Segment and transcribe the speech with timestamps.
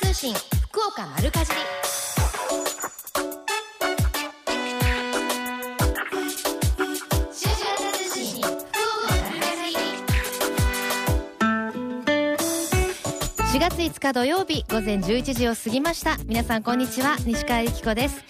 [0.00, 1.58] 通信福岡丸かじり。
[13.52, 16.16] 4月5日土曜日午前11時を過ぎました。
[16.26, 18.24] 皆さんこんにちは西川由紀子です。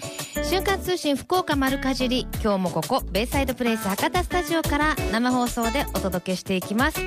[0.45, 2.27] 週刊通信福岡丸かじり。
[2.43, 7.01] 今日もここベイサイドプレイス博多スタジオから生放送でお届けしていきます。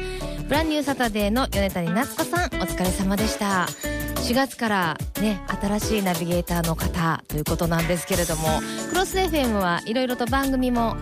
[0.48, 3.68] ブランニューサタデーの米谷夏子さんお疲れ様でした。
[4.16, 8.48] 4月からね新しいナビゲーターの方ということなんですけれども
[8.90, 10.96] クロス FM はいろいろと番組も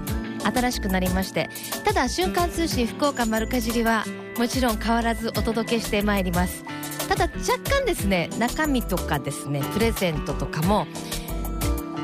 [0.43, 1.49] 新しくなりまして
[1.85, 4.03] ただ瞬間通信福岡丸かじりは
[4.37, 6.63] もちろん変わらずお届けしてまいります。
[7.07, 10.87] ただ若干ですね中身とかですねプレゼントとかも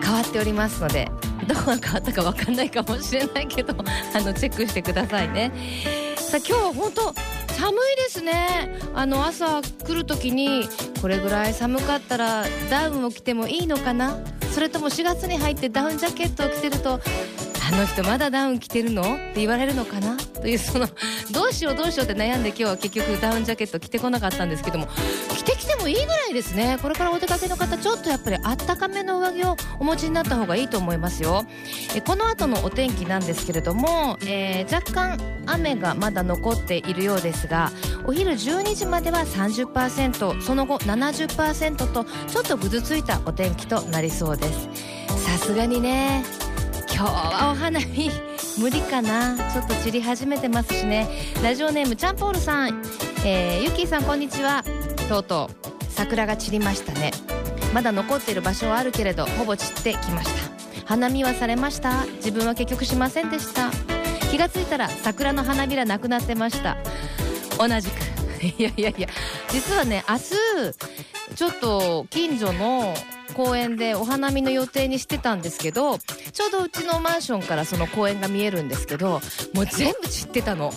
[0.03, 1.09] 変わっておりますので
[1.47, 5.51] どこが変わったか分かんないかもしれないけどあのチェックしてくださいね。
[6.17, 7.13] さあ今日は本当
[7.59, 8.79] 寒いですね。
[8.95, 10.69] あの朝来る時に
[11.01, 14.17] これぐらい寒かったらダウンを着てもいいのかな？
[14.53, 19.01] それとも4月に入ってダウンジャケットを着てるとあの人まだダウン着てるの？
[19.01, 20.15] って言われるのかな？
[20.15, 20.87] というその
[21.33, 24.87] どうしようどうしようって悩んで今日は結局ダウンジャケット着てこなかったんですけども
[25.35, 26.77] 着てもいいぐらいですね。
[26.81, 31.45] これからお出かけの方ちょっとやっぱりあったかめの上着をお持ちになった方がいいと思いますよ。
[31.95, 37.71] えこの後のお天気なんですけれども、えー、若干雨がまだ残っているようですが
[38.05, 44.69] お昼12時までは30%その後70%とちょっとぐずついたお天気となりそうです。
[45.23, 46.23] さすがにね
[46.93, 48.11] 今日はお花見
[48.59, 49.37] 無理かな。
[49.51, 51.07] ちょっと散り始めてますしね。
[51.41, 52.83] ラジオネームチャンポールさん、
[53.25, 54.63] えー、ゆきーさんこんにちは。
[55.09, 57.11] とうとう桜が散りましたね。
[57.73, 60.29] まだ残っている場所はあるけれどほぼ散ってきまし
[60.83, 60.85] た。
[60.85, 62.05] 花見はされました？
[62.17, 63.71] 自分は結局しませんでした。
[64.31, 66.77] 気がついたら桜の花びらなくなってました。
[67.57, 67.93] 同じく。
[68.45, 69.07] いやいやいや
[69.49, 72.93] 実はね明日ちょっと近所の
[73.33, 79.21] 公園でお花見の予定にしてたんですけどちょうどうちのマンションからその公園が見えるんですけど
[79.53, 80.71] もう全部散ってたの。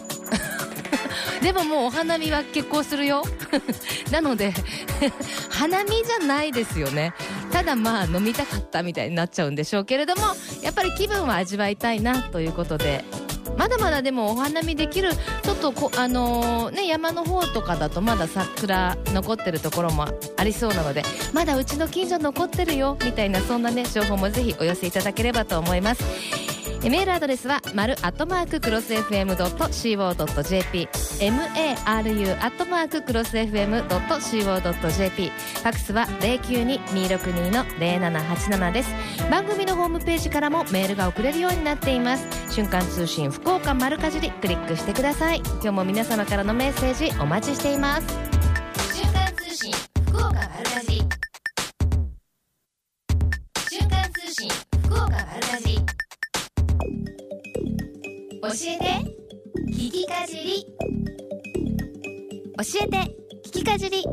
[1.42, 3.22] でももうお花見は結構するよ。
[4.10, 4.52] なので
[5.50, 7.14] 花見じゃないですよね。
[7.50, 10.22] ただまあ飲みたかったみたいになっちゃうんでしょうけれども
[10.62, 13.04] やっぱり気分は味わいたいなということで。
[13.58, 15.10] まだまだでもお花見できる
[15.42, 20.06] ちょっとこあのー、ね山の方とかだとまだ桜残ってるところも
[20.38, 21.02] ありそうなので
[21.34, 26.51] まだうちの近所残ってるよみたいなそんなね情報もぜひお寄せいただければと思います。
[26.90, 30.88] メールアドレスは丸アットマーククロス FM.co.jp
[31.20, 38.92] maru アットマーククロス FM.co.jp ファックスは092-262-0787です。
[39.30, 42.26] 番組のホームページからもメールが送れるようになっています。
[42.52, 45.38] 瞬間通信福岡丸かじりクリックしてください。
[45.38, 48.31] 今日も皆様からのメッセージお待ちしています。
[58.54, 58.84] えて。
[59.72, 60.66] 聞きかじり。
[62.58, 62.98] 教えて。
[63.46, 64.04] 聞きかじり。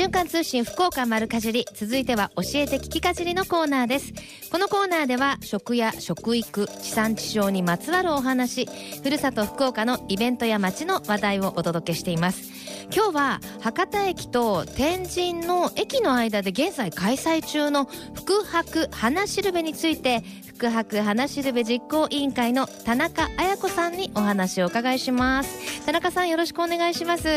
[0.00, 4.14] 瞬間通信福岡丸かじり続いては教えて聞きかじりのコーナーです。
[4.50, 8.66] このコーナーでは食や食育地産地消にまつわるお話
[9.02, 12.50] ふるさと福岡のイベントや街の話題をお届けしています。
[12.90, 25.84] 今日は博多駅と天神の駅の間で現在開催中の福博花しるべについて福博花しるべ実行委員会の田中彩子さんにお話をお伺いします。
[25.84, 27.28] 田中さんよろしくお願いします。
[27.28, 27.34] よ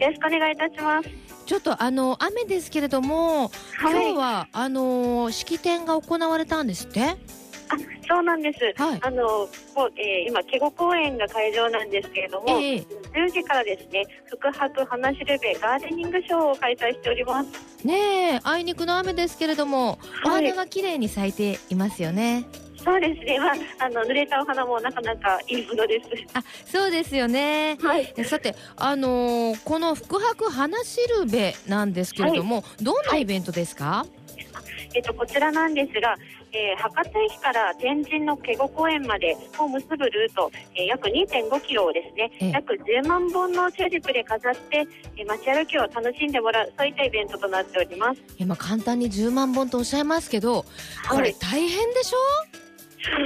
[0.00, 1.25] ろしくお願いいたします。
[1.46, 7.16] ちょっとあの雨ですけれども、はい、今日はあの式典が行われたんですって？
[7.68, 7.76] あ
[8.08, 9.48] そうなんです、はい、あのもう、
[9.96, 22.46] えー、今ケゴ公園が会場なんですけれども、えー、10時からですね福博花しるべガーデニングショーを開催しておりますねえあいにくの雨ですけれども、お花が綺麗に咲いていますよね
[22.86, 26.08] そうですね、まあ、あの濡れたお花もなかなかいいものです。
[26.34, 27.76] あ、そうですよね。
[27.82, 28.14] はい。
[28.24, 33.84] さて、あのー、この福博花しるべなんですけれども、はい、どんなイベントですか？
[33.84, 34.25] はい、
[34.96, 36.16] えっと、こちらなんですが、
[36.52, 44.88] えー、博多駅から天神の警護公園までを結ぶルート、えー、約2.5キロをですね、約10万本のチューリップで飾って、
[45.18, 48.20] えー、街歩きを楽しんでもらうそういったイベントとなっております。
[48.20, 50.64] いやまあ簡単に10万本とおっしゃいますけど、
[51.10, 52.16] これ大変でしょ、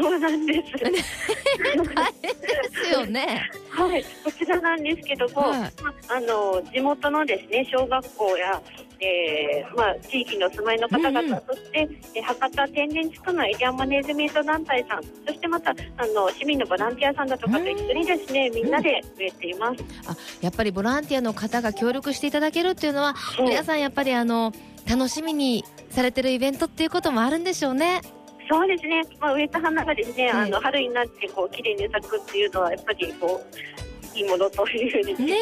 [0.02, 0.72] そうなんです。
[0.82, 3.50] 大変ですよね。
[3.70, 8.60] はい、こちらなんですけども、はい、まあの地元のですね小学校や
[9.02, 11.40] えーまあ、地域の住まいの方々、うんうん。
[11.46, 15.74] そして、えー博多天神地区のエリアマネージメント団体さんそしてまたあ
[16.14, 19.82] の市民のボランティアさんだとかと一緒にですね、みんなで植えています。
[20.06, 23.42] あやっぱりボランティアの方が協力していただけるっていうのは、う。
[23.42, 24.52] ん皆さんやっぱりあの
[24.88, 28.02] 楽しみにされてるイベントっていうこともあるんでしょうね。
[28.50, 35.36] そうですね、まあ、植えた花がですね、はいあの春になってこう綺麗に咲くっていうのはやっぱりこういいものというふうにね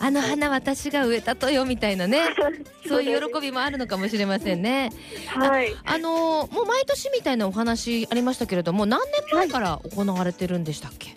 [0.00, 2.22] あの花私が植えたとよみたいなね。
[2.86, 4.90] そういう喜びもあるのかもしれませんね。
[5.26, 5.74] はい。
[5.84, 11.14] あのもう毎年みたいなお話ありましたけれども何年前から行われてるんでしたっけ、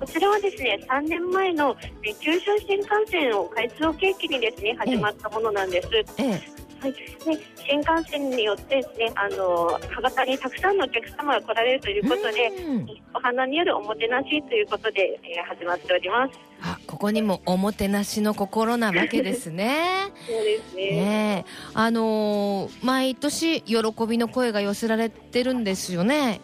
[0.00, 5.88] こちらはですね、3年前のえー九州新幹線を開通を契機にですね始まったものなんです。
[6.18, 6.64] ええ。
[6.80, 16.38] はい、で新幹線によってですね、あの博多にたくさんのお客様が来られるということで、うんお花によるおもてなしということで、えー始まっております。
[16.62, 20.10] あここにもおもてなしの心なわけですね。
[20.26, 20.82] そうですね。
[20.90, 23.76] ねえあのー毎年喜
[24.06, 26.40] びの声が寄せられてるんですよね。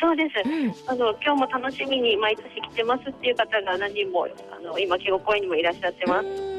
[0.00, 0.48] そうです。
[0.48, 4.26] うん、あの今日も楽しみに毎年来てますっていう方が何人も
[4.56, 6.26] あの今京公園にもいらっしゃってます。
[6.26, 6.58] うん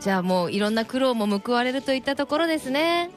[0.00, 3.10] じゃあもういろんな苦労も報われるといったところですね。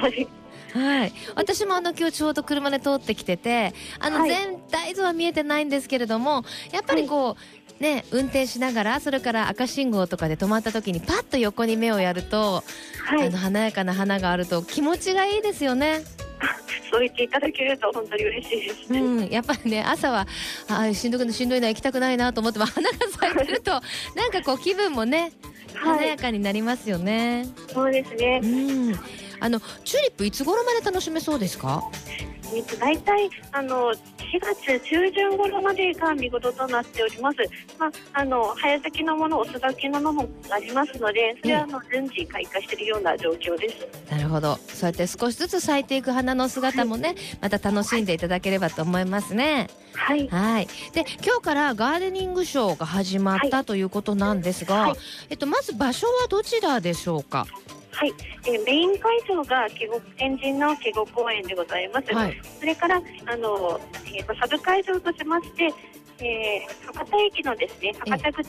[0.00, 0.28] はい。
[0.72, 7.36] はい、私もあの今日ちょうど車で通ってきててあのはい全体像は見えてないんですけれどもやっぱりこう、
[7.80, 12.62] ね運転しながらそれから赤信号とかで止まった時にパッと横に目をやると、
[13.04, 13.38] はいあの。
[13.38, 16.02] 華やかな花があると気持ちがいいですよね。
[16.90, 19.00] そう言っていただけると本当に嬉しいですうね。
[19.00, 20.26] ん、やっぱりね朝は
[20.68, 23.78] あーしんどくしんどいな行きたくないなと思っても 花が咲いてるとな
[24.28, 25.32] んかこう気分もね
[25.74, 26.08] 華はい。
[26.08, 27.46] やかになりますよね。
[27.72, 28.46] そうですねう。
[28.46, 29.00] ん。
[29.42, 31.82] あのチューリップいつ頃まで楽しめそうですか？
[32.52, 33.96] えっと大体あの4
[34.40, 37.38] 月中旬頃までが見頃となっております。
[37.78, 43.86] まああの早咲きのもの、遅咲きのものもありますので、それはあの順次開花しているような状況です。
[44.10, 44.56] なるほど。
[44.68, 49.68] そうやって少しずつ咲いていく花の姿もね、また楽しんでいただければと思いますね。
[49.94, 50.28] はい。
[50.28, 50.68] はい。
[50.92, 54.92] で、今日からガーデニングショーが始まった、ということなんですが、はい
[55.28, 57.46] えっとまず場所はどちらでしょうか？
[57.92, 58.12] はい、
[58.46, 59.68] えーメイン会場が
[60.16, 62.14] 天神のケゴ公園でございます。
[62.14, 62.40] はい。
[62.58, 65.64] それからあの、えーとサブ会場としまして、
[66.20, 68.44] えー博多駅のですね博多口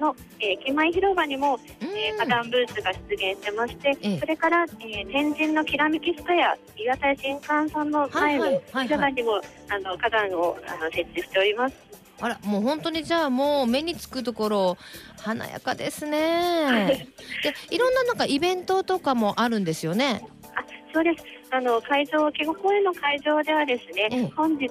[0.00, 9.40] の、えー駅前広場にも、うんえー、花壇ブースが出現してまして、ええそれから、えー天神のきらめきスタヤ岩田新館さんの前のはいはいはいはい広場にも、
[9.70, 11.74] あの花壇をあの設置しております。
[12.20, 14.78] あら、もう本当にじゃあもう目につくところ
[15.20, 17.42] 華やかですはねい。
[17.42, 20.22] で、いろんななんかイベントとかもあるんですよね。
[20.54, 21.24] あそうです。
[21.50, 24.32] あの会場、ケゴ公園の会場ではですね、ええ。
[24.36, 24.68] 本日、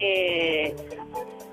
[0.00, 1.46] えー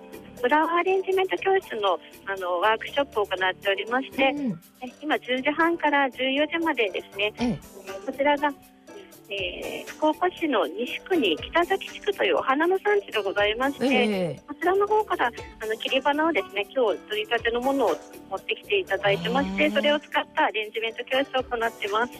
[0.44, 4.51] フラワーアレンジメント教室のあのワークショップを行っておりまして、うん。
[4.81, 7.59] え今10時半から14時までですね、ええ。
[8.06, 8.50] こちらが、
[9.29, 13.89] えー福岡市の西区に北崎地区というお花の産地でございまして、え
[14.37, 17.95] えこちらの方からあの切り花をですね今日取り立てのものを
[18.29, 22.13] 持ってきていただいてましてそれを使ったアレンジメント教室を行ってます。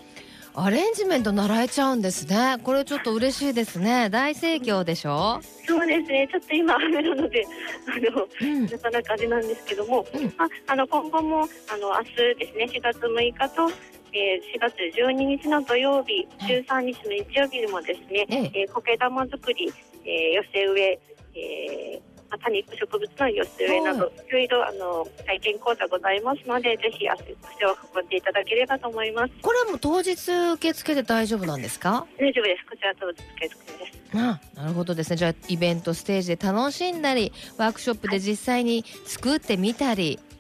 [0.56, 2.58] アレンジメント習えちゃうんですね。
[2.64, 4.10] これちょっと嬉しいですね。
[4.12, 5.40] 大盛況でしょ？
[5.68, 7.44] そうですねちょっと今雨なので
[7.88, 8.66] あのうん。
[8.68, 13.68] なかなかあれなんですけども、うんまあ、あの今後もあの明日ですね4月6日と、
[14.14, 18.52] えー4月12日の土曜日13日の日曜日にもですね、ええ。
[18.62, 19.72] えー苔玉作り、
[20.06, 21.00] えー寄せ植え
[21.36, 24.32] えーまあ多肉植物の寄せ植えなど、い。
[24.32, 29.34] ろいろあの体験講座ございますのでぜひ足足を運んでいただければと思います。
[29.42, 32.06] これはもう当日受け付けて大丈夫なんですか？
[32.20, 32.66] 大丈夫です。
[32.70, 34.00] こちらとお付け付けです。
[34.16, 35.16] あなるほどですね。
[35.18, 40.33] じゃあイベントステージで楽しんだりワークショップで実際に作ってみたり、はい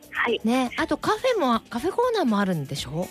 [0.43, 0.71] ね。
[0.77, 3.07] あとカフェもカフェコーナーもあるんでしょ？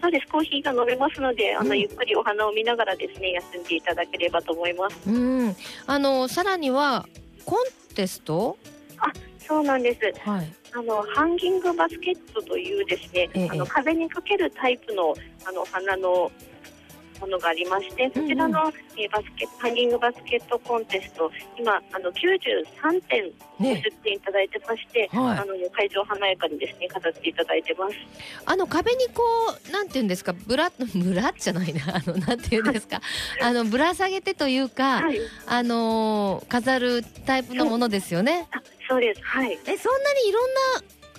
[0.00, 0.26] そうです。
[0.28, 1.78] コーヒーが飲めますのであの、うん。
[1.78, 4.96] ゆっくりお花を見ながらですね休んでいただければと思います。
[5.06, 5.56] うん。
[5.86, 7.06] あのさらには
[7.44, 8.56] コンテスト？
[9.38, 10.28] そうなんです。
[10.28, 10.52] はい。
[10.72, 13.48] あのハンギングバスケットというですね、ええ。
[13.50, 15.14] あの壁にかけるタイプの
[15.44, 16.30] あの花の
[17.20, 25.38] ものがありまして、そちらの、えーバスケハンギングバスケットコンテスト、今あの93点ごね出展いただいてまして、はい。
[25.38, 27.94] あの会場華やかにですね飾っていただいてます。
[28.46, 29.22] あの壁にこ
[29.68, 33.00] うなんていうんですかブラ ブラじゃないなあのなんていうんですか
[33.40, 38.46] あのぶら下げてというか、はい、あのー飾るタイプのものですよね。
[38.52, 39.20] あそうです。
[39.22, 39.52] はい。
[39.66, 40.54] えそんなにいろん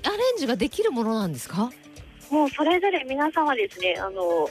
[0.06, 1.72] なアレンジができるものなんですか？
[2.30, 4.50] もうそれぞれ皆さんはですね、あの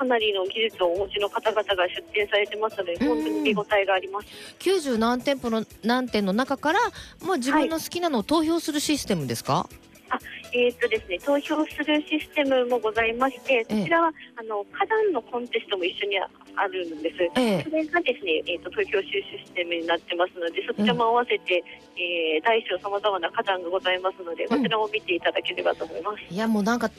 [0.00, 3.08] かなりの技術をお持ちの方々が出展されてますので、うん。
[3.08, 4.28] 本当に見応えがあります。
[4.58, 6.80] 90何店舗の何店の中から
[7.22, 9.68] もう自分の好きなのを投票するシステムですか、
[10.52, 16.18] えーとですね、投票するシステムもございまして、こちらはあの花壇のコンテストも一緒に
[16.56, 17.62] あるんです、ええ。
[17.62, 21.62] それがですね、えー、と投票収集システムになってますので、そちらも合わせて、
[21.96, 26.34] えー大小さまざまな花壇がございますので、こちらも見ていただければと思います。
[26.34, 26.90] いやもうなんか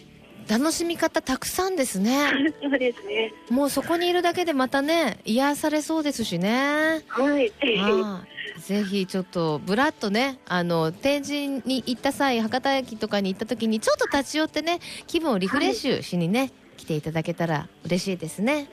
[0.47, 2.31] 楽しみ方たくさんですね。
[2.61, 3.33] そうですね。
[3.49, 7.01] もうそこにいるだけでまたね癒されそうですしね。
[7.07, 7.51] はい。
[7.77, 8.23] は
[8.57, 8.61] い。
[8.61, 18.67] ぜひちょっとぶらっとねあの天神に行った際博多駅とかに行った時にちょっと立ち寄ってね気分をリフレッシュしにね、来ていただけたら嬉しいですね。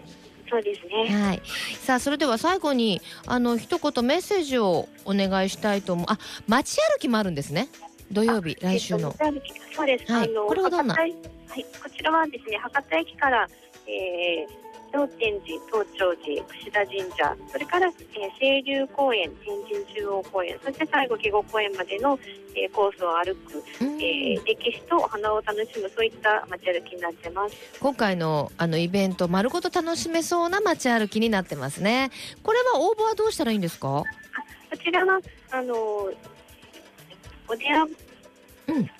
[0.51, 1.15] そうですね。
[1.15, 1.43] はい。
[1.81, 6.07] さあそれでは最後にあの一言メッセージをお願いしたいと思う。
[6.09, 7.69] あ街歩きもあるんですね。
[8.11, 9.15] 土曜日来週の。
[9.21, 9.41] えっと
[9.75, 10.11] そうです。
[10.13, 10.29] はい。
[10.29, 10.97] これはどんな？
[11.49, 13.49] はい、こちらはですね、博多駅から、
[13.87, 22.19] えー道天寺、東長寺、櫛田神社、それから、えー清流公園、天神中央公園、そして最後、下後公園までの、
[22.55, 24.03] えーコースを歩く、うん。
[24.03, 27.57] えー歴史とお花を楽しむ、そういった街歩きになってます。
[27.81, 32.11] 今回のあのイベント丸ごと楽しめそうな街歩きになってますね。
[32.43, 34.05] これは応募はどうしたらいいんですか？
[34.71, 36.17] こちらは、あのー
[37.51, 37.89] お電話、
[38.69, 38.91] うん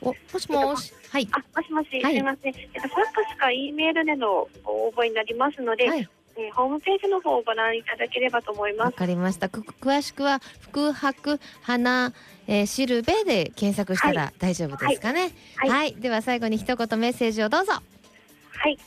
[0.00, 2.54] おもしもしはいあ、もしもし、はいすみません。
[2.54, 8.96] えっと、ファックスか E メールでの応募になりますので、はいえーホームページの方をご覧いただければと思いまわす。
[8.96, 9.48] かりました。
[9.48, 12.12] く詳しくは福博花、
[12.46, 15.32] えー、シルベで検索したら大丈夫ですかね。
[15.56, 17.72] はい、はいでは最後に一言メッセージをどうぞ。
[17.72, 18.78] はい。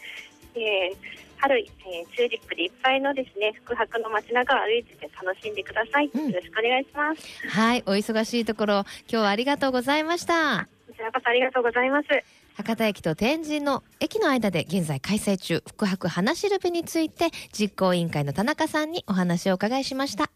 [0.56, 0.96] えー
[1.42, 6.10] 春、えー、チューリップでいっぱいのですね、福博の街中を歩いてて楽しんでください。
[6.14, 7.48] うんよろしくお願いします。
[7.50, 10.70] はい、お忙しいところ今日はありがとうございました。
[11.02, 12.08] らこそありがとうございます。
[12.56, 20.30] 博多駅と天神の駅の間で現在開催中福博花しるべについて実行委員会の田中さんにお話をお伺いしました。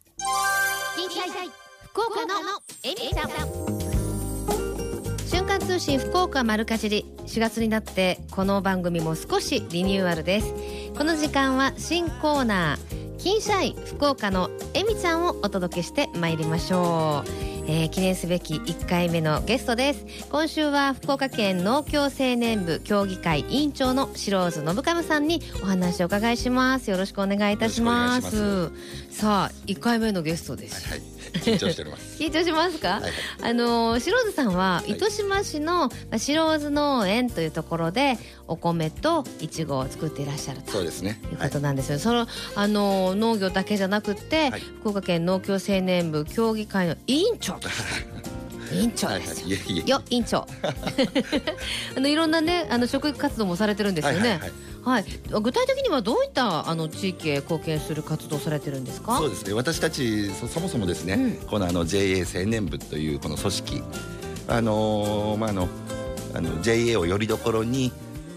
[1.91, 2.33] 福岡の
[2.83, 3.75] えみちゃん。
[5.25, 10.53] 瞬間通信福岡丸かじり4月になってこの番組も少しリニューアルです
[10.97, 17.29] この時間は新コーナー金シャイ福岡のえみちゃんをお届けしてまいりましょう、
[17.67, 20.05] えー記念すべき1回目のゲストです。
[20.29, 26.91] 今週は福岡県農協青年部協議会委員長の白津信上さんにお話をお伺いします。
[26.91, 28.35] よろしくお願いいたします。
[28.35, 28.71] よ
[29.09, 30.89] さあ1回目のゲストです。
[30.89, 31.01] はい、
[31.33, 32.21] 緊張しております。
[32.21, 38.17] 緊張しますか、はいはいあの白津さんはい糸島市のまあ白津農園というところで
[38.47, 41.19] お米といちごを作っていらっしゃるとそうですね。
[41.23, 47.67] はいいうことなんですよ、そのあの農業だけじゃなくって、はい福岡県農協青年部協議会の委員長と
[48.73, 49.47] 委員長はいはい、ですよ。
[49.47, 49.89] いえいえ。
[49.89, 50.45] よ委員長
[51.95, 54.51] あのいろんなねあの職域活動もされてるんですよねはいはいはい。
[54.85, 55.05] はい。
[55.41, 59.17] 具体的にはどういったあの地域へ貢献する活動をされてるんですか？
[59.17, 59.53] そうですね。
[59.53, 61.47] 私たちそそもそもですね、うん。
[61.47, 63.83] このあの JA 青年部というこの組織、
[64.47, 65.67] あのーまああの
[66.35, 67.91] あの JA をよりどころに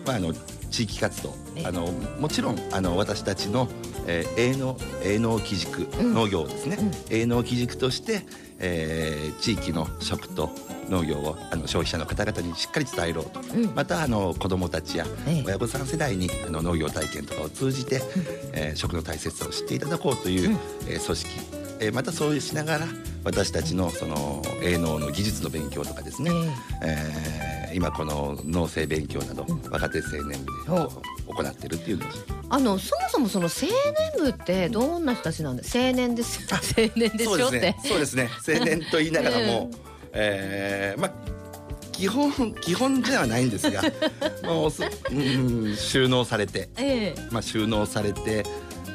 [0.07, 0.33] まああの
[0.71, 1.87] 地域活動え、あの
[2.21, 3.69] もちろんあの私たちの、
[4.07, 6.15] えー、営農営農基軸、うん。
[6.15, 7.17] 農業をですね、うん。
[7.17, 8.23] 営農基軸として、
[8.59, 10.51] えー地域の食と
[10.89, 13.41] 農業をあの消費者の方々にしっかり伝えろと。
[13.41, 13.75] うん。
[13.75, 15.43] またあの子どもたちやええ。
[15.47, 18.03] 親御さん世代にあの農業体験とかを通じて、
[18.53, 20.57] えー食の大切さを知っていただこうという、うん。
[20.89, 21.31] えー組織、
[21.81, 22.87] えーまたそうしながら
[23.25, 26.31] 私たちのその営農の技術の勉強とかですね、
[26.83, 29.63] えー今この農政勉強など、うん。
[29.71, 30.71] 若手青年部で
[31.27, 32.09] お行っているっていうのを
[32.49, 33.69] あのそもそもその青
[34.17, 36.41] 年部ってどんな人たちなんです青年です。
[36.51, 37.77] 青年でしょって。
[37.85, 38.31] そうですね。
[38.43, 38.59] そうですね。
[38.61, 39.71] 青年と言いながらも、
[40.21, 41.13] えーまあ
[41.93, 43.83] 基本基本ではないんですが
[44.45, 47.29] もうす、うん、収納されて、ええ。
[47.33, 48.45] まあ、収納されて。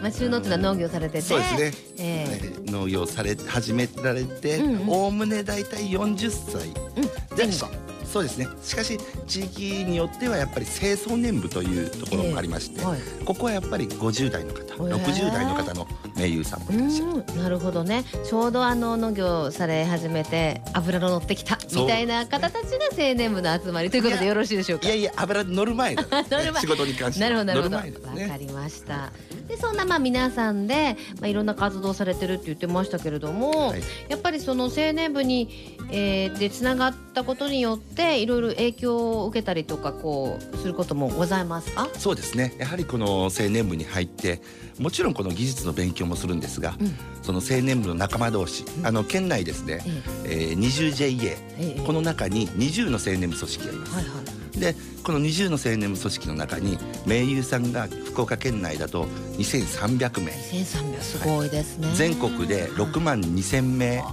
[0.01, 1.21] まあ収納っていうのは農業されてて。
[1.21, 2.39] そうですね、ええ。
[2.43, 6.67] えー農業され始められておおむね大体40歳。
[6.69, 7.82] うん
[8.13, 8.47] そうですね。
[8.61, 12.99] しかし地域によってはやっぱり清掃年部というところもありまして、はい。
[13.25, 15.03] ここはやっぱり50代の方へー。
[15.03, 18.03] 60代の方の名優さんもういらっしゃるんなるほどね。
[18.23, 24.85] ちょうどあの農業され始めて油の乗ってきたみたいな方たちが青年部の集まりということでよろしいでしょうか？
[24.85, 26.61] いやいや油乗る前だ、 乗る前。
[26.61, 27.77] 仕事に関してなるほどなるほど。
[27.77, 28.27] 乗わね。
[28.29, 29.11] かりました。
[29.47, 33.81] でそんなまあ皆さんで、まあ、いろんな活動されてるって言ってましたけれども、はい。
[34.07, 42.53] やっぱりその青年部に、えーでつながったことによっていろいろ影響を受けたりとかこうすることもございますか、そうですね。
[42.57, 44.41] やはりこの青年部に入って
[44.79, 46.95] もちろんこの技術の勉強もするんですが、うん。
[47.21, 49.81] その青年部の仲間同士、あの県内ですね、
[50.25, 51.83] えー、20JA ええ。
[51.85, 54.09] この中に20の青年部組織がいます、はいは
[54.55, 54.59] い。
[54.59, 59.05] でこの20の青年部組織の中に名優さんが福岡県内だと
[59.37, 60.31] 2300名。
[60.31, 64.03] 1300すごいですね、全国で6万2000名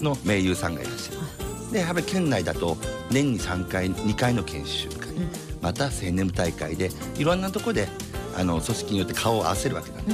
[0.00, 2.76] の名優さんがいらっしゃるでやはり県内だと
[3.10, 5.28] 年に3回2回の研修会、うん。
[5.60, 7.88] また青年部大会でいろんなとこで
[8.36, 10.12] あの組織によって顔を合わせるわけなんで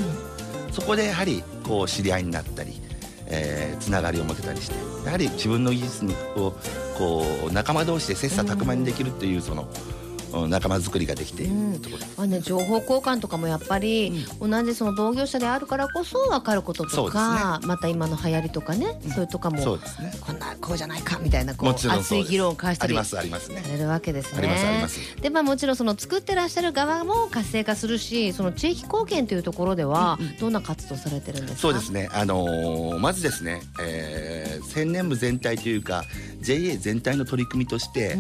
[0.73, 2.81] す、そこでやはりこう知り合いになったり、
[3.27, 6.07] えーつながりを持てたりしてやはり自分の技術
[6.37, 6.55] を
[6.97, 9.69] こう仲間同士で切磋琢磨にできるっていうその、
[9.99, 10.04] うん
[10.49, 11.99] 仲間作りができているところ。
[11.99, 12.15] です。
[12.17, 19.11] まあね、情報交換とかもやっぱり、同じその同業者であるからこそ分かることとか、また今の流行りとかね、うん。
[19.11, 20.13] そういうとかもそうですね。
[20.21, 23.63] こんなこうじゃないかみたいなこう熱い議論を交わしたりありますありますね。
[23.63, 24.87] されるわけですね。
[25.21, 31.61] でまあもちろんその作ってらっしゃる側も活性化するしその地域貢献というところではどんな活動されてるんですか？
[31.61, 36.05] そうですね、あのーまずですね、えー、青年部全体というか
[36.41, 38.17] JA 全体の取り組みとして、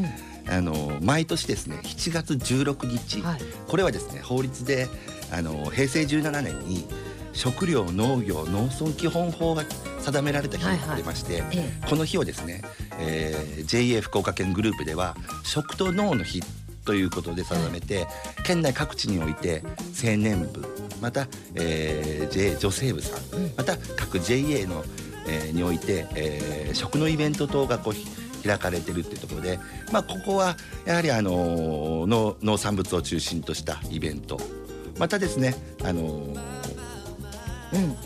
[0.48, 3.40] あのー毎年ですね7月16日、はい。
[3.68, 4.88] これはですね法律で、
[5.32, 6.86] あのー平成17年に
[7.32, 9.64] 食料農業農村基本法が
[10.00, 12.62] 定められた日がありまして、えこの日をですね、
[13.00, 16.42] えー JA 福岡県グループでは食と農の日
[16.84, 18.06] ということで定めて、
[18.44, 19.62] 県内各地において
[20.04, 20.64] 青年部
[21.00, 23.52] また、えー JA 女性部さん、うん。
[23.56, 24.84] また各 JA の、
[25.26, 28.06] えーにおいて、えー食のイベント等がこうひ
[28.44, 29.58] 開かれてるっていうところで、
[29.92, 34.38] まあ、ここはやはり、あのー農農産物を中心としたイベント。
[34.98, 36.38] またですね、あのー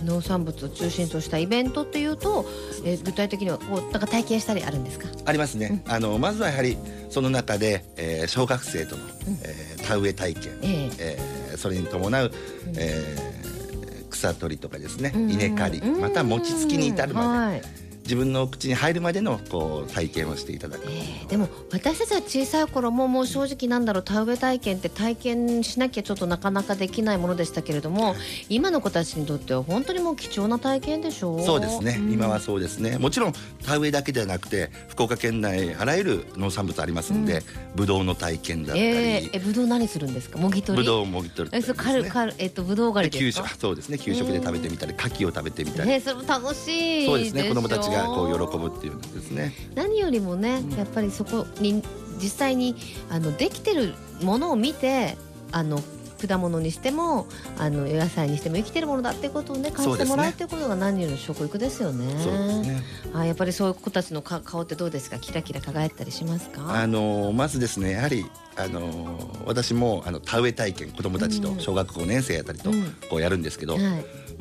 [0.01, 2.47] うん、農産物を中心としたイベントっていうと、
[2.85, 5.09] えー具体的にはこうなんか体験したりあるんですか？
[5.27, 6.79] ありますね、あのまずはやはり
[7.11, 9.03] その中で、えー小学生との、
[9.43, 11.19] えー田植え体験、ええ。
[11.55, 12.31] ーそれに伴う、
[12.77, 15.31] えー草取りとかですねうん。
[15.31, 17.63] 稲刈りまた餅つきに至るまで、はい
[18.09, 28.17] 自分の口に入るまでのこう体験をしていただく、えーでも私たちは小さい頃ももう正直なんだろう田植え体験って体験しなきゃちょっとなかなかできないものでしたけれども
[28.49, 31.43] 今の子たちにとっては本当にもう貴重な体験でしょう？
[31.43, 32.97] そうですね、ん今はそうですね。
[32.97, 33.35] もちろん
[33.67, 37.43] 田植えだけではなくて福岡県内あらゆる農産物ありますんで、
[37.77, 40.39] ぶどうの体験だったり、えー、えぶどう何するんですか？
[40.39, 40.83] もぎ取り？
[40.83, 43.49] ぶどうをもぎ取るえそれカルカルえっとぶどう狩り給ですか？
[43.49, 43.61] 食。
[43.61, 43.99] そうですね。
[43.99, 47.45] 給食で食べてみたり牡蠣を食べてみたり、えー、それも楽しいそうですね。
[47.51, 49.53] 子供たちがこう喜ぶっていうんですね。
[49.75, 51.83] 何よりもね、やっぱりそこに
[52.23, 52.77] 実際に
[53.11, 55.17] あのできてるものを見て
[55.53, 55.81] あの
[56.27, 57.29] 果物にしても
[57.59, 62.13] あの野菜にしても生きてるものだってことをね感じてもらうっていうことが何よりの食育ですよね。
[62.21, 62.83] そうですね。
[63.15, 65.21] あやっぱりそういう子たちのか顔ってどうですか？
[65.21, 66.75] キラキラ輝いたりしますか？
[66.75, 71.61] あのまずですねやはりあの私もあの田植え体験子供たちとうん。
[71.61, 72.83] 小学5年生あたりとうん。
[73.09, 73.83] こうやるんですけど、はい。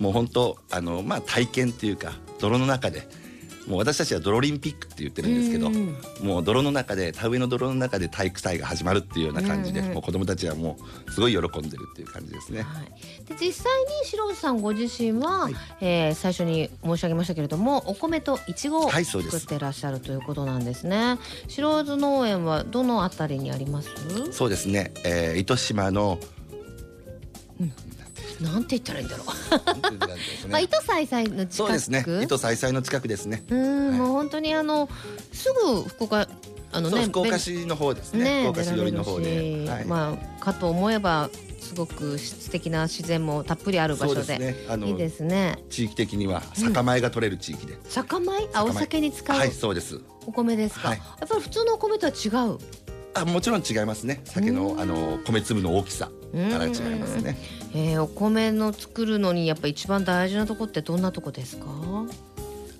[0.01, 3.07] もう本当あのまあ体験っていうか泥の中で
[3.67, 5.97] もう私たちは泥リンピックって言ってるんですけど、うん。
[6.21, 9.93] もう泥の中で田植えの泥の中で体育祭が始まるっていうような感じで、うんうん。
[9.95, 12.61] もう子供たちはもうすごい喜んでるっていう感じですね。
[12.61, 12.85] はい、
[13.25, 15.55] で実際に白さんご自身は、はい。
[15.81, 21.17] えー最初に申し上げましたけれどもお米といちごを作ってらっしゃるということなんですね。
[21.47, 23.89] 白津農園はどのあたりにあります？
[24.31, 26.19] そうですね、えー、糸島の
[28.41, 29.27] なんて言ったらいいんだろう。
[30.49, 31.53] まあ糸さいさいの近く。
[31.53, 32.05] そうですね。
[32.21, 33.43] 糸さいさいの近くですね。
[33.49, 33.99] うん、はい。
[33.99, 34.89] もう本当にあの
[35.33, 36.27] すぐ福岡
[36.71, 38.23] あのね福岡市の方ですね。
[38.23, 44.37] ね福岡市寄りの方で、まあかと思えばすごく素敵な自然もたっぷりある場所で。
[44.37, 44.55] ね。
[44.85, 45.57] いいですね。
[45.69, 48.47] 地域的には酒米が取れる地域で、酒米？
[48.53, 49.37] あお酒に使う？
[49.37, 49.99] はいそうです。
[50.25, 50.89] お米ですか？
[50.89, 50.97] はい。
[50.97, 52.59] やっぱり普通のお米とは違う？
[53.21, 54.21] あもちろん違いますね。
[54.25, 56.07] 酒のあの米粒の大きさ。
[56.07, 57.37] から違いますね。
[57.73, 61.65] えー、お米の作るのにやっぱ一番大事なとこってどんなとこですか？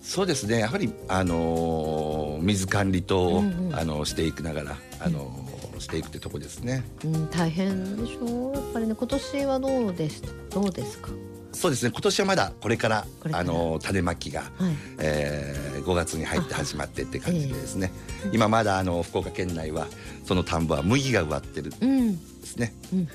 [0.01, 0.59] そうですね。
[0.59, 3.75] やはりあのー水管理等を、うんうん。
[3.75, 6.83] あのしていくながらあのーしていくってとこですね。
[7.03, 8.53] うん大変でしょう？
[8.53, 11.09] やっぱりね今年はどうですどうですか？
[11.57, 11.89] そうですね。
[11.91, 14.51] 今年はまだこれからあのー種まきが、はい。
[14.99, 17.93] えー5月に入って始まってって感じでですね、
[18.33, 19.87] 今まだあの福岡県内は
[20.25, 22.41] その田んぼは麦が植わってるんうん。
[22.41, 23.07] ですね、うん。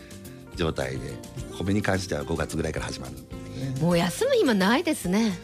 [0.57, 1.13] 状態で
[1.59, 3.13] 米に関しては5月ぐらいから始まる。
[3.81, 5.39] もう休む暇ないですね。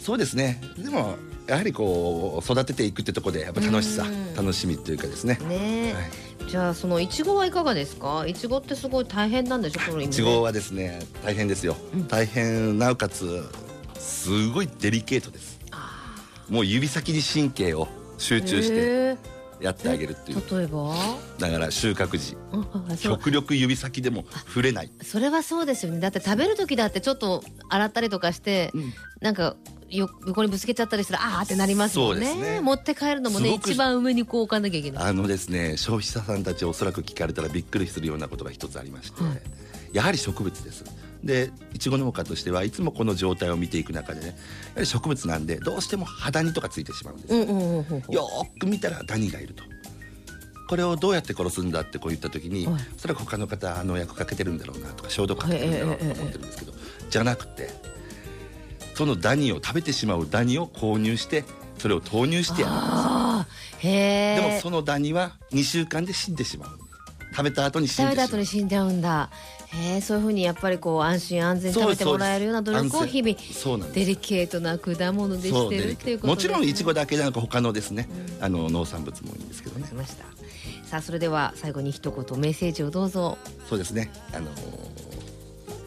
[0.00, 0.60] そうですね。
[0.78, 1.16] でも
[1.48, 4.34] やはりこう育てていくってところでやっぱ楽しさうん。
[4.34, 5.38] 楽しみというかですね。
[5.48, 6.50] ねえ、はい。
[6.50, 8.26] じゃあそのいちごはいかがですか？
[8.26, 9.80] いちごってすごい大変なんでしょ？
[9.80, 12.06] このいちごはですね大変ですよ、うん。
[12.06, 13.42] 大変なおかつ
[13.94, 15.58] すごいデリケートです。
[15.70, 16.16] あ
[16.50, 19.16] もう指先に神経を集ー中してへ
[19.60, 20.42] やってあげるっていう。
[20.46, 20.94] え例えば？
[21.38, 22.36] だから収穫時。
[23.02, 24.92] 極力指先でも触れない。
[25.02, 26.00] それはそうですよね。
[26.00, 28.92] だって食べる時だってちょっと洗ったりとかして、うん。
[29.20, 29.56] なんか
[29.90, 32.34] よ横にぶつけちゃったりしたらあーってなりますもんね。
[32.34, 32.60] ね。
[32.60, 35.04] 持って帰るのもね一番上にこう置かなきゃいけない。
[35.04, 39.40] あのですね消費者さんたちおそらく聞かれたらびっくりするようなことが一つありまして、はい
[39.92, 40.84] やはり植物です。
[41.24, 48.12] でいちご農家としてはいつもこの状態を見ていく中でねやはり植物なんでどうしても葉ダニとかついてしまうんです。
[48.12, 49.64] よ、く見たらダニがいると。
[50.68, 52.80] これをどうやって殺すんだってこう言った時に、はい。
[52.98, 56.74] それは他の方あの薬かけてるんだろうなとか消毒かけてるんだろうなと思ってるんですけど、
[57.08, 57.70] じゃなくて
[58.98, 61.44] そのダニを食べてしまうダニを購入して
[61.78, 62.78] それを投入してやるん
[63.80, 63.86] です。
[63.86, 66.70] でもそのダニは2週間で死んでしまう。
[67.30, 68.26] 食べた後に死ん食べでしまう。
[68.26, 69.30] た後に死んじゃうんだ。
[69.68, 73.36] へえそういうふうにやっぱりこう安心安全に食べてもらえるような努力を日々
[73.94, 78.08] デリケートな果物でしてるっていうこともちろんいちごだだけじゃなく他のですね、
[78.40, 79.86] あの農産物もいいんですけどね。
[79.86, 80.24] しました。
[80.88, 83.38] さあそれでは最後に一言メッセージをどうぞ。
[83.68, 84.10] そうですね。
[84.34, 85.27] あのー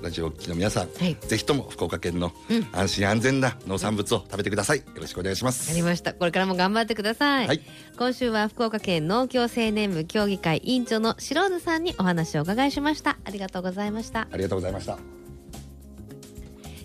[0.02, 1.16] ラジオをお聞きの皆さん、はい。
[1.20, 2.68] ぜひとも福岡県のうん。
[2.72, 4.80] 安心安全な農産物を食べてください。
[4.80, 5.72] よろしくお願いします。
[5.72, 6.14] ありました。
[6.14, 7.62] これからも頑張ってください、はい。
[7.98, 13.18] 今週は福岡県農協青年部協議会委員長の白津さんにお話をお伺いしました。
[13.24, 14.28] ありがとうございました。
[14.32, 14.98] ありがとうございました。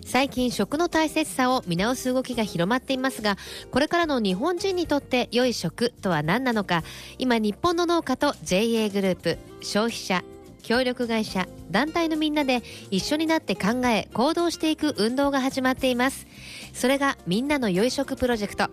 [0.05, 3.35] 最近食の大切さを見直す動きが広まっていますが
[3.71, 6.83] これからの日本人にとって良い食とは何なのか。
[7.17, 10.23] 今日本の農家と JA グループ消費者
[10.63, 16.27] 協力会社団体のみんなで一緒になって考え行動していく運動が始まっています。
[16.73, 18.69] それがみんなの良い食プロジェクト。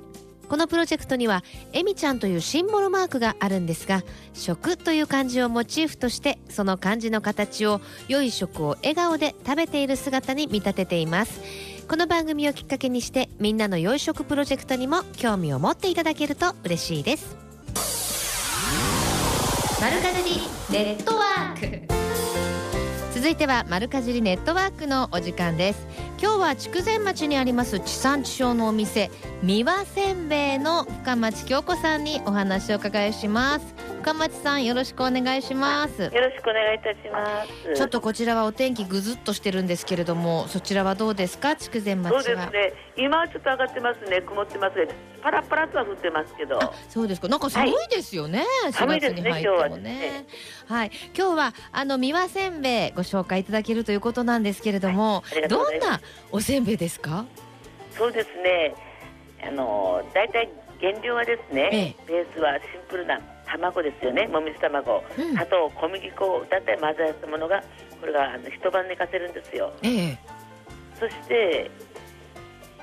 [0.49, 1.43] このプロジェクトには
[1.73, 4.03] えみちゃんというシンボルマークがあるんですが
[4.35, 11.41] 食という漢字をモチーフとしてその漢字の形を良い食を笑顔で食べている姿に見立てています。
[11.89, 17.44] この番組をきっかけにしてみんなの良い食プロジェクトにも興味を持っていただけると嬉しいです。
[19.85, 21.95] 丸かじりネットワーク。
[23.13, 25.87] 続いては丸かじりネットワークのお時間です。
[26.19, 29.11] 今日は筑前町にあります地産地消のお店
[29.43, 33.94] 三輪せんべいの深町京子さんにお話をお伺いします。
[34.05, 36.03] 深町さんよろしくお願いします。
[36.03, 37.75] よろしくお願いいたします。
[37.75, 41.57] ちょっとこちらはお天気ぐずっとしてるんですけれどもそちらはどうですか？
[41.57, 42.23] 筑前町は。
[42.23, 42.73] そうですね。
[42.99, 44.21] 今はちょっと上がってますね。
[44.21, 44.89] 曇ってますね。
[45.23, 46.63] パラパラとは降ってますけど。
[46.63, 47.29] あそうですか。
[47.29, 49.01] なんか寒いですよね、4寒い。
[49.01, 50.27] ですね月に入ってもね。
[50.67, 50.91] はい。
[51.17, 57.25] 今日はあの三輪せんべいご紹介いただけるということなんですけれども、ありがとうごどんなおせんべいですか？
[57.97, 58.75] そうですね。
[59.49, 63.19] あの大体原料はですね、ベースはシンプルな
[63.59, 64.27] 卵ですよね。
[64.27, 67.63] もみじ卵、うん砂糖、小麦粉をだいたい混ぜ合わせたものが
[68.01, 69.73] これがあの一晩寝かせるんですよ。
[69.83, 70.19] ええ
[70.99, 71.71] そして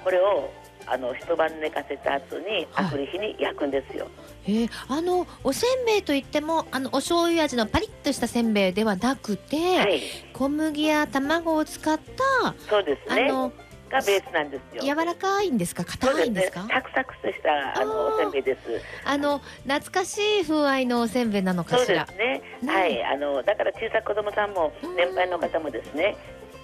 [0.03, 0.51] これを
[0.87, 4.07] あの一晩寝かせた後にはい炙り火に焼くんですよ。
[4.45, 10.01] えーあのおせんべいといってもあのお醤油味のパリッとしたせんべいではなくて、はい、
[10.33, 11.99] 小麦や卵を使っ
[12.41, 13.27] たそうですね。
[13.29, 13.51] あの
[13.91, 14.95] がベースなんですよ。
[14.95, 15.83] 柔らかいんですか？
[15.83, 16.65] 硬いんですか？
[16.69, 18.59] サクサクとしたあのおせんべいです。
[19.05, 22.41] あの懐かしい風合いのおせんべいなのかそうしらですね。
[22.61, 26.15] ねはい、あのだから小さい子供さんもうん年配の方もですね、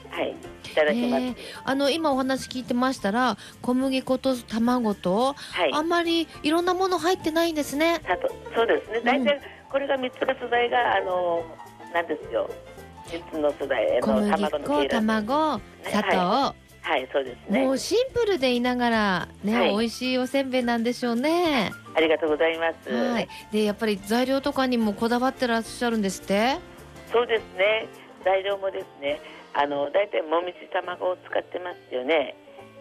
[0.09, 1.23] はい、いただきます。
[1.23, 1.35] えー
[1.65, 5.73] あの今お話聞いてましたら小麦粉と卵とはい。
[5.73, 8.01] あんまりいろんなもの入ってないんですね。
[8.55, 9.01] そうですね。
[9.03, 11.43] 大体これが三つの素材があの
[11.93, 12.49] なんですよ。
[13.09, 16.66] 三つの素材あの小麦粉、卵、砂糖、はい、
[17.11, 17.71] そうですねも。
[17.71, 21.71] うシンプルでいながらね、はい美味しいおせんべいなんでしょうね。
[21.95, 22.89] ありがとうございます。
[22.89, 23.27] はい。
[23.51, 26.57] でやっぱり材料とかにもこだわってらっしゃるんですって？
[27.11, 27.87] そうですね。
[28.23, 29.19] 材料もですね、
[29.53, 32.35] あの大体もみじ卵を使ってますよね。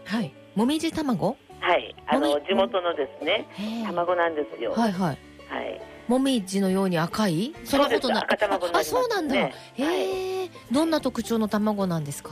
[0.04, 0.32] はい。
[0.54, 1.36] もみじ卵？
[1.60, 3.46] はい、あの地元のですね
[3.86, 4.72] 卵なんですよ。
[4.72, 5.18] はいはい。
[5.48, 5.80] はい。
[6.06, 7.54] もみじのように赤い？
[7.64, 9.34] そんなことな赤卵になあ、そうなんだ。
[9.34, 12.30] ねへえ、どんな特徴の卵なんですか？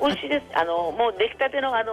[0.00, 0.46] 美味しいです。
[0.58, 1.92] あのもう出来たてのあの